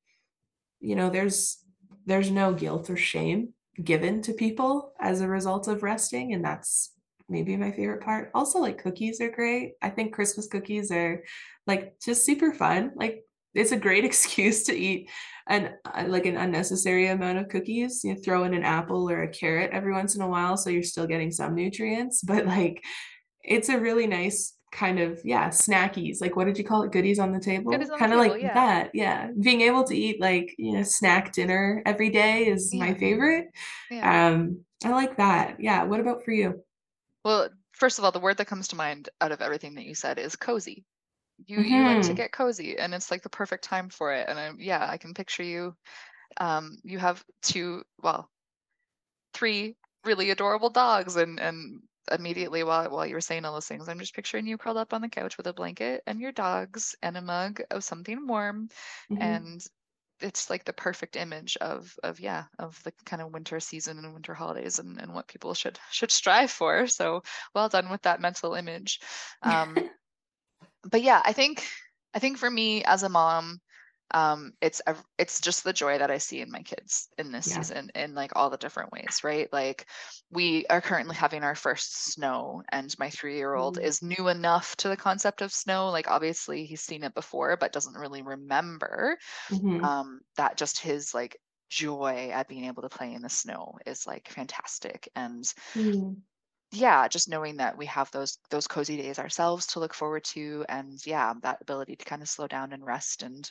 you 0.80 0.96
know 0.96 1.10
there's 1.10 1.62
there's 2.06 2.30
no 2.30 2.54
guilt 2.54 2.88
or 2.88 2.96
shame 2.96 3.52
given 3.84 4.22
to 4.22 4.32
people 4.32 4.92
as 5.00 5.20
a 5.20 5.28
result 5.28 5.68
of 5.68 5.82
resting 5.82 6.34
and 6.34 6.44
that's 6.44 6.92
maybe 7.28 7.56
my 7.56 7.70
favorite 7.70 8.02
part. 8.02 8.30
Also 8.34 8.58
like 8.58 8.82
cookies 8.82 9.20
are 9.20 9.30
great. 9.30 9.74
I 9.80 9.90
think 9.90 10.12
christmas 10.12 10.48
cookies 10.48 10.90
are 10.90 11.22
like 11.66 11.94
just 12.04 12.24
super 12.24 12.52
fun. 12.52 12.92
Like 12.96 13.24
it's 13.54 13.72
a 13.72 13.76
great 13.76 14.04
excuse 14.10 14.64
to 14.64 14.74
eat 14.74 15.08
an 15.48 15.74
uh, 15.84 16.04
like 16.06 16.26
an 16.26 16.36
unnecessary 16.36 17.08
amount 17.08 17.38
of 17.38 17.48
cookies. 17.48 18.02
You 18.04 18.14
know, 18.14 18.20
throw 18.22 18.44
in 18.44 18.54
an 18.54 18.64
apple 18.64 19.08
or 19.08 19.22
a 19.22 19.28
carrot 19.28 19.70
every 19.72 19.92
once 19.92 20.16
in 20.16 20.22
a 20.22 20.28
while 20.28 20.56
so 20.56 20.70
you're 20.70 20.82
still 20.82 21.06
getting 21.06 21.30
some 21.30 21.54
nutrients 21.54 22.22
but 22.26 22.46
like 22.46 22.82
it's 23.42 23.68
a 23.68 23.78
really 23.78 24.06
nice 24.06 24.54
kind 24.72 25.00
of 25.00 25.20
yeah 25.24 25.48
snackies 25.48 26.20
like 26.20 26.36
what 26.36 26.46
did 26.46 26.56
you 26.56 26.64
call 26.64 26.82
it 26.82 26.92
goodies 26.92 27.18
on 27.18 27.32
the 27.32 27.40
table 27.40 27.72
kind 27.98 28.12
of 28.12 28.18
like 28.18 28.40
yeah. 28.40 28.54
that 28.54 28.90
yeah 28.94 29.28
being 29.40 29.62
able 29.62 29.82
to 29.82 29.96
eat 29.96 30.20
like 30.20 30.54
you 30.58 30.72
know 30.72 30.82
snack 30.82 31.32
dinner 31.32 31.82
every 31.84 32.08
day 32.08 32.46
is 32.46 32.72
yeah. 32.72 32.78
my 32.78 32.94
favorite 32.94 33.48
yeah. 33.90 34.28
um 34.28 34.60
i 34.84 34.90
like 34.90 35.16
that 35.16 35.56
yeah 35.58 35.82
what 35.82 35.98
about 35.98 36.24
for 36.24 36.30
you 36.30 36.62
well 37.24 37.48
first 37.72 37.98
of 37.98 38.04
all 38.04 38.12
the 38.12 38.20
word 38.20 38.36
that 38.36 38.46
comes 38.46 38.68
to 38.68 38.76
mind 38.76 39.08
out 39.20 39.32
of 39.32 39.40
everything 39.40 39.74
that 39.74 39.86
you 39.86 39.94
said 39.94 40.18
is 40.18 40.36
cozy 40.36 40.84
you 41.46 41.58
mm-hmm. 41.58 41.68
you 41.68 41.82
like 41.82 42.02
to 42.02 42.08
mm-hmm. 42.08 42.16
get 42.16 42.32
cozy 42.32 42.78
and 42.78 42.94
it's 42.94 43.10
like 43.10 43.22
the 43.22 43.28
perfect 43.28 43.64
time 43.64 43.88
for 43.88 44.12
it 44.12 44.28
and 44.28 44.38
i 44.38 44.50
yeah 44.56 44.86
i 44.88 44.96
can 44.96 45.14
picture 45.14 45.42
you 45.42 45.74
um 46.38 46.78
you 46.84 46.98
have 46.98 47.24
two 47.42 47.82
well 48.02 48.30
three 49.34 49.76
really 50.04 50.30
adorable 50.30 50.70
dogs 50.70 51.16
and 51.16 51.40
and 51.40 51.80
immediately 52.10 52.62
while 52.64 52.90
while 52.90 53.06
you 53.06 53.14
were 53.14 53.20
saying 53.20 53.44
all 53.44 53.54
those 53.54 53.66
things, 53.66 53.88
I'm 53.88 53.98
just 53.98 54.14
picturing 54.14 54.46
you 54.46 54.58
curled 54.58 54.76
up 54.76 54.92
on 54.92 55.00
the 55.00 55.08
couch 55.08 55.36
with 55.36 55.46
a 55.46 55.52
blanket 55.52 56.02
and 56.06 56.20
your 56.20 56.32
dogs 56.32 56.94
and 57.02 57.16
a 57.16 57.22
mug 57.22 57.60
of 57.70 57.84
something 57.84 58.26
warm, 58.26 58.68
mm-hmm. 59.10 59.22
and 59.22 59.66
it's 60.20 60.50
like 60.50 60.64
the 60.64 60.72
perfect 60.72 61.16
image 61.16 61.56
of 61.60 61.94
of 62.02 62.20
yeah 62.20 62.44
of 62.58 62.82
the 62.84 62.92
kind 63.04 63.22
of 63.22 63.32
winter 63.32 63.58
season 63.60 63.98
and 63.98 64.12
winter 64.12 64.34
holidays 64.34 64.78
and, 64.78 65.00
and 65.00 65.14
what 65.14 65.28
people 65.28 65.54
should 65.54 65.78
should 65.90 66.10
strive 66.10 66.50
for. 66.50 66.86
So 66.86 67.22
well 67.54 67.68
done 67.68 67.90
with 67.90 68.02
that 68.02 68.20
mental 68.20 68.54
image. 68.54 69.00
Um, 69.42 69.76
but 70.84 71.02
yeah, 71.02 71.20
I 71.24 71.32
think 71.32 71.64
I 72.14 72.18
think 72.18 72.38
for 72.38 72.50
me 72.50 72.84
as 72.84 73.02
a 73.02 73.08
mom, 73.08 73.60
um 74.12 74.52
it's 74.60 74.80
it's 75.18 75.40
just 75.40 75.64
the 75.64 75.72
joy 75.72 75.98
that 75.98 76.10
i 76.10 76.18
see 76.18 76.40
in 76.40 76.50
my 76.50 76.62
kids 76.62 77.08
in 77.18 77.30
this 77.32 77.48
yeah. 77.48 77.56
season 77.56 77.90
in 77.94 78.14
like 78.14 78.32
all 78.34 78.50
the 78.50 78.56
different 78.56 78.92
ways 78.92 79.20
right 79.22 79.52
like 79.52 79.86
we 80.30 80.64
are 80.68 80.80
currently 80.80 81.14
having 81.14 81.42
our 81.42 81.54
first 81.54 82.12
snow 82.12 82.62
and 82.72 82.94
my 82.98 83.10
three 83.10 83.36
year 83.36 83.54
old 83.54 83.78
mm. 83.78 83.82
is 83.82 84.02
new 84.02 84.28
enough 84.28 84.76
to 84.76 84.88
the 84.88 84.96
concept 84.96 85.42
of 85.42 85.52
snow 85.52 85.90
like 85.90 86.10
obviously 86.10 86.64
he's 86.64 86.80
seen 86.80 87.04
it 87.04 87.14
before 87.14 87.56
but 87.56 87.72
doesn't 87.72 87.98
really 87.98 88.22
remember 88.22 89.16
mm-hmm. 89.50 89.84
um 89.84 90.20
that 90.36 90.56
just 90.56 90.78
his 90.78 91.14
like 91.14 91.38
joy 91.68 92.30
at 92.32 92.48
being 92.48 92.64
able 92.64 92.82
to 92.82 92.88
play 92.88 93.14
in 93.14 93.22
the 93.22 93.28
snow 93.28 93.78
is 93.86 94.06
like 94.06 94.28
fantastic 94.28 95.08
and 95.14 95.44
mm 95.74 96.16
yeah 96.72 97.08
just 97.08 97.28
knowing 97.28 97.56
that 97.56 97.76
we 97.76 97.86
have 97.86 98.10
those 98.12 98.38
those 98.50 98.66
cozy 98.66 98.96
days 98.96 99.18
ourselves 99.18 99.66
to 99.66 99.80
look 99.80 99.94
forward 99.94 100.22
to 100.22 100.64
and 100.68 101.04
yeah 101.04 101.34
that 101.42 101.58
ability 101.60 101.96
to 101.96 102.04
kind 102.04 102.22
of 102.22 102.28
slow 102.28 102.46
down 102.46 102.72
and 102.72 102.84
rest 102.84 103.22
and 103.22 103.50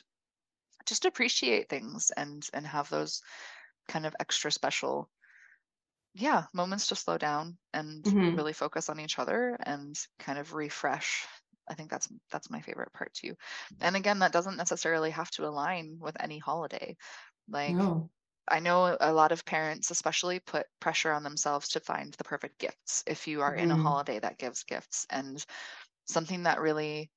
just 0.86 1.04
appreciate 1.04 1.68
things 1.68 2.10
and 2.16 2.46
and 2.52 2.66
have 2.66 2.88
those 2.90 3.22
kind 3.88 4.06
of 4.06 4.14
extra 4.20 4.50
special 4.50 5.08
yeah 6.14 6.44
moments 6.52 6.88
to 6.88 6.96
slow 6.96 7.18
down 7.18 7.56
and 7.72 8.04
mm-hmm. 8.04 8.36
really 8.36 8.52
focus 8.52 8.88
on 8.88 9.00
each 9.00 9.18
other 9.18 9.56
and 9.64 9.98
kind 10.18 10.38
of 10.38 10.54
refresh 10.54 11.26
i 11.68 11.74
think 11.74 11.90
that's 11.90 12.08
that's 12.30 12.50
my 12.50 12.60
favorite 12.60 12.92
part 12.92 13.12
too 13.12 13.34
and 13.80 13.96
again 13.96 14.20
that 14.20 14.32
doesn't 14.32 14.56
necessarily 14.56 15.10
have 15.10 15.30
to 15.30 15.46
align 15.46 15.98
with 16.00 16.16
any 16.20 16.38
holiday 16.38 16.96
like 17.48 17.74
no. 17.74 18.10
i 18.48 18.58
know 18.58 18.96
a 19.00 19.12
lot 19.12 19.32
of 19.32 19.44
parents 19.44 19.90
especially 19.90 20.40
put 20.40 20.66
pressure 20.80 21.12
on 21.12 21.22
themselves 21.22 21.68
to 21.68 21.80
find 21.80 22.14
the 22.14 22.24
perfect 22.24 22.58
gifts 22.58 23.04
if 23.06 23.28
you 23.28 23.42
are 23.42 23.54
mm. 23.54 23.60
in 23.60 23.70
a 23.70 23.74
mm-hmm. 23.74 23.84
holiday 23.84 24.18
that 24.18 24.38
gives 24.38 24.64
gifts 24.64 25.06
and 25.10 25.44
something 26.06 26.42
that 26.42 26.60
really 26.60 27.10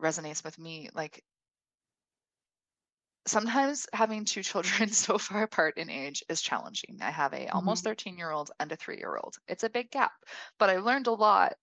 resonates 0.00 0.42
with 0.44 0.58
me 0.58 0.88
like 0.94 1.22
sometimes 3.26 3.86
having 3.92 4.24
two 4.24 4.42
children 4.42 4.88
so 4.92 5.18
far 5.18 5.42
apart 5.42 5.78
in 5.78 5.90
age 5.90 6.22
is 6.28 6.42
challenging. 6.42 6.98
I 7.00 7.10
have 7.10 7.32
a 7.32 7.36
mm-hmm. 7.36 7.56
almost 7.56 7.84
13 7.84 8.16
year 8.16 8.30
old 8.30 8.50
and 8.60 8.70
a 8.72 8.76
three 8.76 8.98
year 8.98 9.18
old. 9.22 9.36
It's 9.48 9.64
a 9.64 9.70
big 9.70 9.90
gap, 9.90 10.12
but 10.58 10.70
I 10.70 10.78
learned 10.78 11.06
a 11.06 11.12
lot 11.12 11.54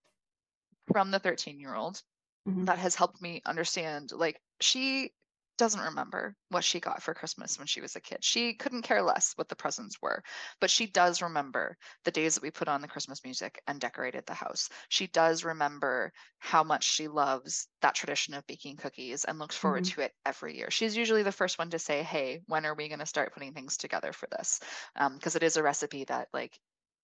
from 0.92 1.12
the 1.12 1.20
13 1.20 1.60
year 1.60 1.76
old 1.76 2.02
mm-hmm. 2.48 2.66
that 2.66 2.80
has 2.80 2.96
helped 2.96 3.22
me 3.22 3.42
understand 3.46 4.12
like 4.12 4.40
she 4.62 5.12
doesn't 5.60 5.82
remember 5.82 6.36
what 6.50 6.64
she 6.64 6.80
got 6.80 7.04
for 7.04 7.14
Christmas 7.14 7.58
when 7.60 7.68
she 7.68 7.82
was 7.82 7.96
a 7.96 8.00
kid. 8.00 8.20
She 8.22 8.54
couldn't 8.54 8.82
care 8.82 9.04
less 9.04 9.34
what 9.36 9.50
the 9.50 9.56
presents 9.56 10.02
were, 10.02 10.24
but 10.60 10.72
she 10.72 10.88
does 10.88 11.22
remember 11.22 11.78
the 12.06 12.12
days 12.12 12.36
that 12.36 12.44
we 12.44 12.50
put 12.50 12.70
on 12.70 12.82
the 12.82 12.88
Christmas 12.88 13.24
music 13.24 13.62
and 13.68 13.80
decorated 13.80 14.24
the 14.26 14.34
house. 14.34 14.70
She 14.88 15.08
does 15.08 15.44
remember 15.44 16.14
how 16.40 16.64
much 16.64 16.86
she 16.86 17.08
loves 17.08 17.68
that 17.82 17.94
tradition 17.94 18.34
of 18.34 18.48
baking 18.48 18.78
cookies 18.78 19.26
and 19.26 19.38
looks 19.38 19.56
forward 19.56 19.84
mm-hmm. 19.84 20.00
to 20.00 20.06
it 20.06 20.14
every 20.26 20.58
year. 20.58 20.72
She's 20.72 20.96
usually 20.96 21.24
the 21.24 21.32
first 21.32 21.60
one 21.60 21.70
to 21.72 21.80
say, 21.80 22.02
Hey, 22.02 22.42
when 22.48 22.66
are 22.66 22.76
we 22.76 22.88
going 22.88 23.00
to 23.00 23.06
start 23.06 23.34
putting 23.34 23.54
things 23.54 23.76
together 23.78 24.14
for 24.14 24.28
this? 24.32 24.62
Because 24.96 25.36
um, 25.36 25.40
it 25.42 25.44
is 25.44 25.58
a 25.58 25.64
recipe 25.64 26.06
that, 26.06 26.30
like, 26.34 26.58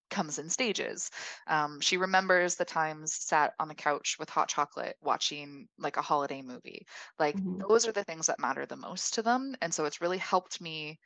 comes 0.09 0.39
in 0.39 0.49
stages. 0.49 1.09
Um, 1.47 1.79
she 1.81 1.97
remembers 1.97 2.55
the 2.55 2.65
times 2.65 3.13
sat 3.13 3.53
on 3.59 3.67
the 3.67 3.75
couch 3.75 4.17
with 4.19 4.29
hot 4.29 4.47
chocolate 4.47 4.95
watching 5.01 5.67
like 5.77 5.97
a 5.97 6.01
holiday 6.01 6.41
movie. 6.41 6.85
Like 7.19 7.35
mm-hmm. 7.35 7.61
those 7.67 7.87
are 7.87 7.91
the 7.91 8.03
things 8.03 8.27
that 8.27 8.39
matter 8.39 8.65
the 8.65 8.75
most 8.75 9.15
to 9.15 9.21
them. 9.21 9.55
And 9.61 9.73
so 9.73 9.85
it's 9.85 10.01
really 10.01 10.17
helped 10.17 10.61
me 10.61 10.99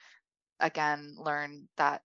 again 0.59 1.15
learn 1.17 1.67
that 1.77 2.01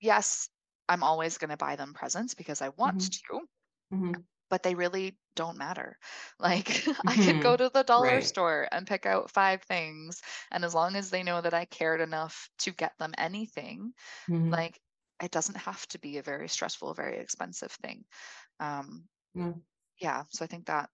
yes, 0.00 0.48
I'm 0.88 1.02
always 1.02 1.38
going 1.38 1.50
to 1.50 1.56
buy 1.56 1.76
them 1.76 1.94
presents 1.94 2.34
because 2.34 2.62
I 2.62 2.70
want 2.70 2.98
mm-hmm. 2.98 3.36
to. 3.36 3.96
Mm-hmm. 3.96 4.20
But 4.48 4.64
they 4.64 4.74
really 4.74 5.16
don't 5.36 5.58
matter. 5.58 5.96
Like, 6.40 6.86
I 7.06 7.16
could 7.16 7.42
go 7.42 7.50
mm-hmm. 7.50 7.64
to 7.64 7.70
the 7.72 7.82
dollar 7.82 8.08
right. 8.08 8.24
store 8.24 8.66
and 8.72 8.86
pick 8.86 9.04
out 9.04 9.30
five 9.30 9.62
things. 9.64 10.22
And 10.50 10.64
as 10.64 10.74
long 10.74 10.96
as 10.96 11.10
they 11.10 11.22
know 11.22 11.40
that 11.40 11.52
I 11.52 11.66
cared 11.66 12.00
enough 12.00 12.48
to 12.60 12.72
get 12.72 12.92
them 12.98 13.12
anything, 13.18 13.92
mm-hmm. 14.28 14.48
like 14.48 14.80
it 15.20 15.30
doesn't 15.30 15.56
have 15.56 15.86
to 15.88 15.98
be 15.98 16.18
a 16.18 16.22
very 16.22 16.48
stressful, 16.48 16.94
very 16.94 17.18
expensive 17.18 17.72
thing. 17.72 18.04
Um, 18.58 19.04
mm. 19.36 19.60
Yeah. 20.00 20.24
So 20.30 20.44
I 20.44 20.48
think 20.48 20.66
that 20.66 20.88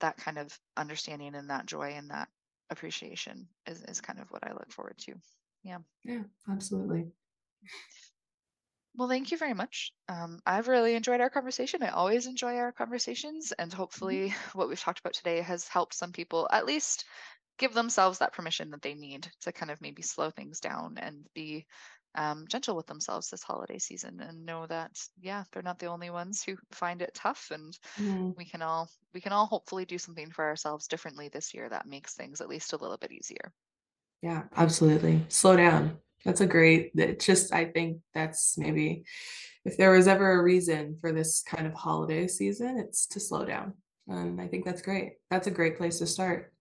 that 0.00 0.16
kind 0.16 0.38
of 0.38 0.56
understanding 0.76 1.34
and 1.34 1.50
that 1.50 1.66
joy 1.66 1.94
and 1.96 2.10
that 2.10 2.28
appreciation 2.70 3.46
is, 3.66 3.82
is 3.84 4.00
kind 4.00 4.18
of 4.18 4.30
what 4.30 4.44
I 4.44 4.52
look 4.52 4.70
forward 4.72 4.98
to. 4.98 5.14
Yeah. 5.62 5.78
Yeah, 6.04 6.22
absolutely. 6.50 7.06
Well, 8.94 9.08
thank 9.08 9.30
you 9.30 9.38
very 9.38 9.54
much. 9.54 9.92
Um, 10.08 10.40
I've 10.44 10.68
really 10.68 10.94
enjoyed 10.94 11.20
our 11.20 11.30
conversation. 11.30 11.82
I 11.82 11.88
always 11.88 12.26
enjoy 12.26 12.56
our 12.56 12.72
conversations, 12.72 13.52
and 13.52 13.70
mm-hmm. 13.70 13.78
hopefully, 13.78 14.28
mm-hmm. 14.28 14.48
what 14.58 14.68
we've 14.68 14.80
talked 14.80 15.00
about 15.00 15.14
today 15.14 15.40
has 15.40 15.66
helped 15.66 15.94
some 15.94 16.12
people 16.12 16.48
at 16.52 16.66
least 16.66 17.04
give 17.58 17.72
themselves 17.72 18.18
that 18.18 18.32
permission 18.32 18.70
that 18.70 18.82
they 18.82 18.94
need 18.94 19.30
to 19.42 19.52
kind 19.52 19.70
of 19.70 19.80
maybe 19.80 20.02
slow 20.02 20.30
things 20.30 20.60
down 20.60 20.98
and 20.98 21.26
be 21.34 21.64
um, 22.14 22.46
gentle 22.48 22.76
with 22.76 22.86
themselves 22.86 23.30
this 23.30 23.42
holiday 23.42 23.78
season 23.78 24.20
and 24.20 24.44
know 24.44 24.66
that 24.66 24.90
yeah 25.20 25.44
they're 25.52 25.62
not 25.62 25.78
the 25.78 25.86
only 25.86 26.10
ones 26.10 26.42
who 26.42 26.56
find 26.70 27.00
it 27.02 27.14
tough 27.14 27.50
and 27.52 27.78
mm. 27.98 28.36
we 28.36 28.44
can 28.44 28.62
all 28.62 28.90
we 29.14 29.20
can 29.20 29.32
all 29.32 29.46
hopefully 29.46 29.84
do 29.84 29.98
something 29.98 30.30
for 30.30 30.44
ourselves 30.44 30.86
differently 30.86 31.28
this 31.28 31.54
year 31.54 31.68
that 31.68 31.86
makes 31.86 32.14
things 32.14 32.40
at 32.40 32.48
least 32.48 32.72
a 32.72 32.76
little 32.76 32.98
bit 32.98 33.12
easier. 33.12 33.52
Yeah 34.20 34.42
absolutely. 34.56 35.24
Slow 35.28 35.56
down. 35.56 35.98
That's 36.24 36.40
a 36.40 36.46
great 36.46 36.94
that 36.96 37.18
just 37.18 37.52
i 37.52 37.64
think 37.64 37.98
that's 38.14 38.56
maybe 38.56 39.04
if 39.64 39.76
there 39.76 39.90
was 39.90 40.06
ever 40.06 40.32
a 40.32 40.42
reason 40.42 40.98
for 41.00 41.12
this 41.12 41.42
kind 41.42 41.66
of 41.66 41.74
holiday 41.74 42.26
season 42.26 42.78
it's 42.78 43.06
to 43.08 43.20
slow 43.20 43.44
down. 43.44 43.74
And 44.06 44.40
i 44.40 44.48
think 44.48 44.64
that's 44.64 44.82
great. 44.82 45.14
That's 45.30 45.46
a 45.46 45.52
great 45.52 45.78
place 45.78 45.98
to 45.98 46.06
start 46.06 46.52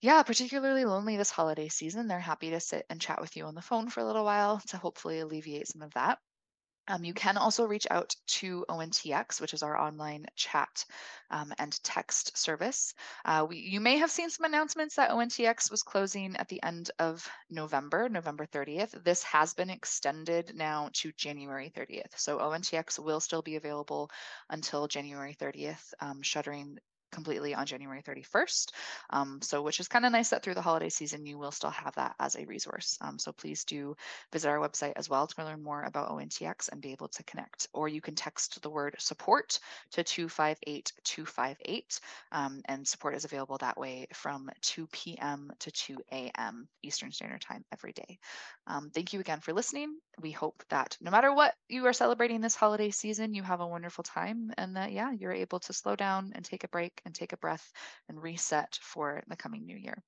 yeah, 0.00 0.22
particularly 0.22 0.84
lonely 0.84 1.16
this 1.16 1.30
holiday 1.30 1.68
season, 1.68 2.06
they're 2.06 2.20
happy 2.20 2.50
to 2.50 2.60
sit 2.60 2.86
and 2.88 3.00
chat 3.00 3.20
with 3.20 3.36
you 3.36 3.46
on 3.46 3.56
the 3.56 3.62
phone 3.62 3.90
for 3.90 4.00
a 4.00 4.04
little 4.04 4.24
while 4.24 4.60
to 4.68 4.76
hopefully 4.76 5.18
alleviate 5.18 5.66
some 5.66 5.82
of 5.82 5.92
that. 5.94 6.18
Um, 6.88 7.04
you 7.04 7.12
can 7.12 7.36
also 7.36 7.66
reach 7.66 7.86
out 7.90 8.16
to 8.28 8.64
ONTX, 8.68 9.40
which 9.40 9.52
is 9.52 9.62
our 9.62 9.76
online 9.78 10.24
chat 10.36 10.86
um, 11.30 11.52
and 11.58 11.78
text 11.84 12.36
service. 12.38 12.94
Uh, 13.26 13.46
we, 13.48 13.58
you 13.58 13.78
may 13.78 13.98
have 13.98 14.10
seen 14.10 14.30
some 14.30 14.46
announcements 14.46 14.94
that 14.94 15.10
ONTX 15.10 15.70
was 15.70 15.82
closing 15.82 16.36
at 16.36 16.48
the 16.48 16.62
end 16.62 16.90
of 16.98 17.28
November, 17.50 18.08
November 18.08 18.46
30th. 18.46 19.04
This 19.04 19.22
has 19.24 19.52
been 19.52 19.68
extended 19.68 20.52
now 20.54 20.88
to 20.94 21.12
January 21.12 21.70
30th. 21.76 22.16
So 22.16 22.38
ONTX 22.38 22.98
will 22.98 23.20
still 23.20 23.42
be 23.42 23.56
available 23.56 24.10
until 24.48 24.88
January 24.88 25.36
30th, 25.38 25.92
um, 26.00 26.22
shuttering 26.22 26.78
completely 27.10 27.54
on 27.54 27.66
January 27.66 28.02
31st. 28.02 28.72
Um, 29.10 29.40
so, 29.42 29.62
which 29.62 29.80
is 29.80 29.88
kind 29.88 30.04
of 30.04 30.12
nice 30.12 30.30
that 30.30 30.42
through 30.42 30.54
the 30.54 30.62
holiday 30.62 30.88
season, 30.88 31.26
you 31.26 31.38
will 31.38 31.50
still 31.50 31.70
have 31.70 31.94
that 31.96 32.14
as 32.18 32.36
a 32.36 32.44
resource. 32.46 32.98
Um, 33.00 33.18
so, 33.18 33.32
please 33.32 33.64
do 33.64 33.96
visit 34.32 34.48
our 34.48 34.58
website 34.58 34.94
as 34.96 35.08
well 35.08 35.26
to 35.26 35.44
learn 35.44 35.62
more 35.62 35.82
about 35.82 36.10
ONTX 36.10 36.70
and 36.70 36.80
be 36.80 36.92
able 36.92 37.08
to 37.08 37.22
connect. 37.24 37.68
Or 37.72 37.88
you 37.88 38.00
can 38.00 38.14
text 38.14 38.62
the 38.62 38.70
word 38.70 38.96
support 38.98 39.58
to 39.92 40.04
258 40.04 40.92
258, 41.04 42.00
um, 42.32 42.62
and 42.66 42.86
support 42.86 43.14
is 43.14 43.24
available 43.24 43.58
that 43.58 43.78
way 43.78 44.06
from 44.12 44.50
2 44.62 44.86
p.m. 44.88 45.50
to 45.60 45.70
2 45.70 45.98
a.m. 46.12 46.68
Eastern 46.82 47.12
Standard 47.12 47.40
Time 47.40 47.64
every 47.72 47.92
day. 47.92 48.18
Um, 48.66 48.90
thank 48.90 49.12
you 49.12 49.20
again 49.20 49.40
for 49.40 49.52
listening. 49.52 49.98
We 50.20 50.32
hope 50.32 50.62
that 50.68 50.98
no 51.00 51.10
matter 51.10 51.32
what 51.32 51.56
you 51.66 51.86
are 51.86 51.94
celebrating 51.94 52.42
this 52.42 52.54
holiday 52.54 52.90
season, 52.90 53.32
you 53.32 53.42
have 53.42 53.60
a 53.60 53.66
wonderful 53.66 54.04
time 54.04 54.52
and 54.58 54.76
that, 54.76 54.92
yeah, 54.92 55.10
you're 55.12 55.32
able 55.32 55.60
to 55.60 55.72
slow 55.72 55.96
down 55.96 56.32
and 56.34 56.44
take 56.44 56.62
a 56.64 56.68
break 56.68 57.00
and 57.06 57.14
take 57.14 57.32
a 57.32 57.38
breath 57.38 57.72
and 58.06 58.20
reset 58.22 58.78
for 58.82 59.22
the 59.28 59.36
coming 59.36 59.64
new 59.64 59.76
year. 59.76 60.04